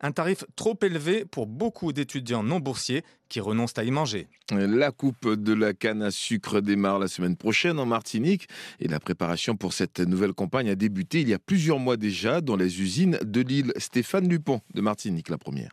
un 0.02 0.12
tarif 0.12 0.46
trop 0.56 0.78
élevé 0.82 1.26
pour 1.26 1.48
beaucoup 1.48 1.94
d'étudiants 1.94 2.44
non 2.44 2.60
boursiers 2.60 3.04
qui 3.32 3.40
renoncent 3.40 3.78
à 3.78 3.86
y 3.86 3.92
manger. 3.92 4.28
La 4.52 4.92
coupe 4.92 5.26
de 5.26 5.54
la 5.54 5.74
canne 5.74 6.04
à 6.04 6.12
sucre 6.12 6.60
démarre 6.60 7.00
la 7.00 7.08
semaine 7.08 7.38
prochaine 7.38 7.80
en 7.80 7.86
Martinique 7.86 8.50
et 8.82 8.90
la 8.90 9.00
préparation 9.00 9.56
pour 9.56 9.72
cette 9.72 10.02
nouvelle 10.12 10.34
campagne 10.34 10.69
a 10.69 10.76
débuté 10.76 11.21
il 11.21 11.30
y 11.30 11.34
a 11.34 11.39
plusieurs 11.39 11.80
mois 11.80 11.97
déjà 11.97 12.41
dans 12.41 12.56
les 12.56 12.82
usines 12.82 13.17
de 13.24 13.41
l'île 13.41 13.74
Stéphane 13.78 14.28
Lupon 14.28 14.62
de 14.76 14.82
Martinique, 14.82 15.30
la 15.30 15.39
première. 15.39 15.71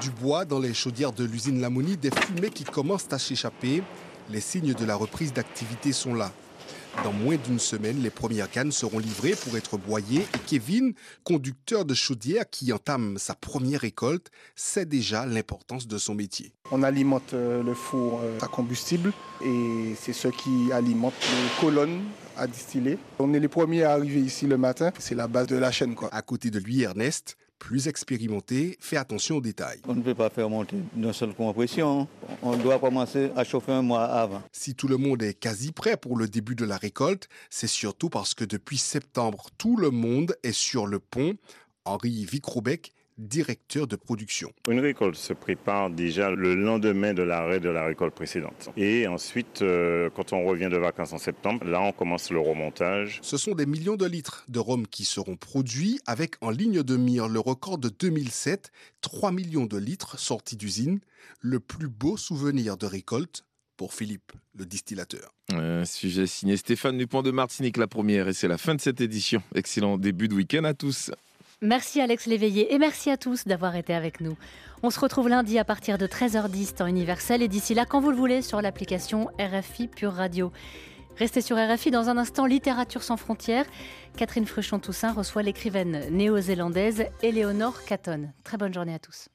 Du 0.00 0.10
bois 0.10 0.44
dans 0.44 0.60
les 0.60 0.72
chaudières 0.72 1.12
de 1.12 1.24
l'usine 1.24 1.60
Lamoni, 1.60 1.96
des 1.96 2.10
fumées 2.10 2.50
qui 2.50 2.64
commencent 2.64 3.12
à 3.12 3.18
s'échapper. 3.18 3.82
Les 4.30 4.40
signes 4.40 4.74
de 4.74 4.84
la 4.84 4.94
reprise 4.94 5.32
d'activité 5.32 5.92
sont 5.92 6.14
là. 6.14 6.32
Dans 7.04 7.12
moins 7.12 7.36
d'une 7.36 7.58
semaine, 7.58 8.02
les 8.02 8.10
premières 8.10 8.50
cannes 8.50 8.72
seront 8.72 8.98
livrées 8.98 9.34
pour 9.34 9.56
être 9.56 9.76
broyées 9.76 10.22
et 10.22 10.38
Kevin, 10.46 10.94
conducteur 11.24 11.84
de 11.84 11.94
chaudière 11.94 12.48
qui 12.50 12.72
entame 12.72 13.18
sa 13.18 13.34
première 13.34 13.80
récolte, 13.80 14.30
sait 14.54 14.86
déjà 14.86 15.26
l'importance 15.26 15.86
de 15.86 15.98
son 15.98 16.14
métier. 16.14 16.52
On 16.70 16.82
alimente 16.82 17.34
euh, 17.34 17.62
le 17.62 17.74
four 17.74 18.20
euh, 18.22 18.38
à 18.40 18.48
combustible 18.48 19.12
et 19.44 19.94
c'est 20.00 20.12
ce 20.12 20.28
qui 20.28 20.72
alimente 20.72 21.14
les 21.20 21.60
colonnes 21.60 22.02
à 22.36 22.46
distiller. 22.46 22.98
On 23.18 23.32
est 23.34 23.40
les 23.40 23.48
premiers 23.48 23.84
à 23.84 23.92
arriver 23.92 24.20
ici 24.20 24.46
le 24.46 24.56
matin, 24.56 24.90
c'est 24.98 25.14
la 25.14 25.28
base 25.28 25.46
de 25.46 25.56
la 25.56 25.70
chaîne. 25.70 25.94
Quoi. 25.94 26.08
À 26.12 26.22
côté 26.22 26.50
de 26.50 26.58
lui, 26.58 26.82
Ernest, 26.82 27.36
plus 27.58 27.88
expérimenté, 27.88 28.76
fait 28.80 28.96
attention 28.96 29.36
aux 29.36 29.40
détails. 29.40 29.80
On 29.88 29.94
ne 29.94 30.02
peut 30.02 30.14
pas 30.14 30.30
faire 30.30 30.48
monter 30.48 30.76
d'un 30.94 31.12
seul 31.12 31.34
compression. 31.34 32.08
On 32.42 32.56
doit 32.56 32.78
commencer 32.78 33.30
à 33.36 33.44
chauffer 33.44 33.72
un 33.72 33.82
mois 33.82 34.04
avant. 34.04 34.42
Si 34.52 34.74
tout 34.74 34.88
le 34.88 34.96
monde 34.96 35.22
est 35.22 35.34
quasi 35.34 35.72
prêt 35.72 35.96
pour 35.96 36.16
le 36.16 36.28
début 36.28 36.54
de 36.54 36.64
la 36.64 36.76
récolte, 36.76 37.28
c'est 37.50 37.66
surtout 37.66 38.10
parce 38.10 38.34
que 38.34 38.44
depuis 38.44 38.78
septembre, 38.78 39.48
tout 39.58 39.76
le 39.76 39.90
monde 39.90 40.36
est 40.42 40.52
sur 40.52 40.86
le 40.86 40.98
pont. 40.98 41.34
Henri 41.84 42.24
Vicrobec 42.24 42.92
directeur 43.18 43.86
de 43.86 43.96
production. 43.96 44.52
Une 44.68 44.80
récolte 44.80 45.16
se 45.16 45.32
prépare 45.32 45.90
déjà 45.90 46.30
le 46.30 46.54
lendemain 46.54 47.14
de 47.14 47.22
l'arrêt 47.22 47.60
de 47.60 47.68
la 47.68 47.84
récolte 47.84 48.14
précédente. 48.14 48.70
Et 48.76 49.06
ensuite, 49.06 49.62
euh, 49.62 50.10
quand 50.14 50.32
on 50.32 50.44
revient 50.44 50.68
de 50.70 50.76
vacances 50.76 51.12
en 51.12 51.18
septembre, 51.18 51.64
là 51.64 51.80
on 51.80 51.92
commence 51.92 52.30
le 52.30 52.40
remontage. 52.40 53.18
Ce 53.22 53.36
sont 53.36 53.54
des 53.54 53.66
millions 53.66 53.96
de 53.96 54.06
litres 54.06 54.44
de 54.48 54.58
rhum 54.58 54.86
qui 54.86 55.04
seront 55.04 55.36
produits 55.36 56.00
avec 56.06 56.34
en 56.40 56.50
ligne 56.50 56.82
de 56.82 56.96
mire 56.96 57.28
le 57.28 57.40
record 57.40 57.78
de 57.78 57.88
2007, 57.88 58.70
3 59.00 59.32
millions 59.32 59.66
de 59.66 59.78
litres 59.78 60.18
sortis 60.18 60.56
d'usine, 60.56 61.00
le 61.40 61.60
plus 61.60 61.88
beau 61.88 62.16
souvenir 62.16 62.76
de 62.76 62.86
récolte 62.86 63.44
pour 63.76 63.92
Philippe, 63.92 64.32
le 64.54 64.64
distillateur. 64.64 65.34
Un 65.50 65.84
sujet 65.84 66.26
signé 66.26 66.56
Stéphane 66.56 66.98
Dupont 66.98 67.22
de 67.22 67.30
Martinique, 67.30 67.76
la 67.76 67.86
première, 67.86 68.28
et 68.28 68.32
c'est 68.32 68.48
la 68.48 68.58
fin 68.58 68.74
de 68.74 68.80
cette 68.80 69.00
édition. 69.00 69.42
Excellent 69.54 69.98
début 69.98 70.28
de 70.28 70.34
week-end 70.34 70.64
à 70.64 70.74
tous. 70.74 71.10
Merci 71.62 72.02
Alex 72.02 72.26
Léveillé 72.26 72.74
et 72.74 72.78
merci 72.78 73.10
à 73.10 73.16
tous 73.16 73.46
d'avoir 73.46 73.76
été 73.76 73.94
avec 73.94 74.20
nous. 74.20 74.36
On 74.82 74.90
se 74.90 75.00
retrouve 75.00 75.30
lundi 75.30 75.58
à 75.58 75.64
partir 75.64 75.96
de 75.96 76.06
13h10 76.06 76.74
temps 76.74 76.86
universel 76.86 77.40
et 77.40 77.48
d'ici 77.48 77.72
là, 77.72 77.86
quand 77.86 77.98
vous 77.98 78.10
le 78.10 78.16
voulez, 78.16 78.42
sur 78.42 78.60
l'application 78.60 79.30
RFI 79.40 79.88
Pure 79.88 80.12
Radio. 80.12 80.52
Restez 81.16 81.40
sur 81.40 81.56
RFI 81.56 81.90
dans 81.90 82.10
un 82.10 82.18
instant, 82.18 82.44
Littérature 82.44 83.02
sans 83.02 83.16
frontières. 83.16 83.64
Catherine 84.18 84.44
Fruchon-Toussaint 84.44 85.12
reçoit 85.12 85.42
l'écrivaine 85.42 86.06
néo-zélandaise 86.10 87.06
Eleonore 87.22 87.82
Catton. 87.86 88.28
Très 88.44 88.58
bonne 88.58 88.74
journée 88.74 88.94
à 88.94 88.98
tous. 88.98 89.30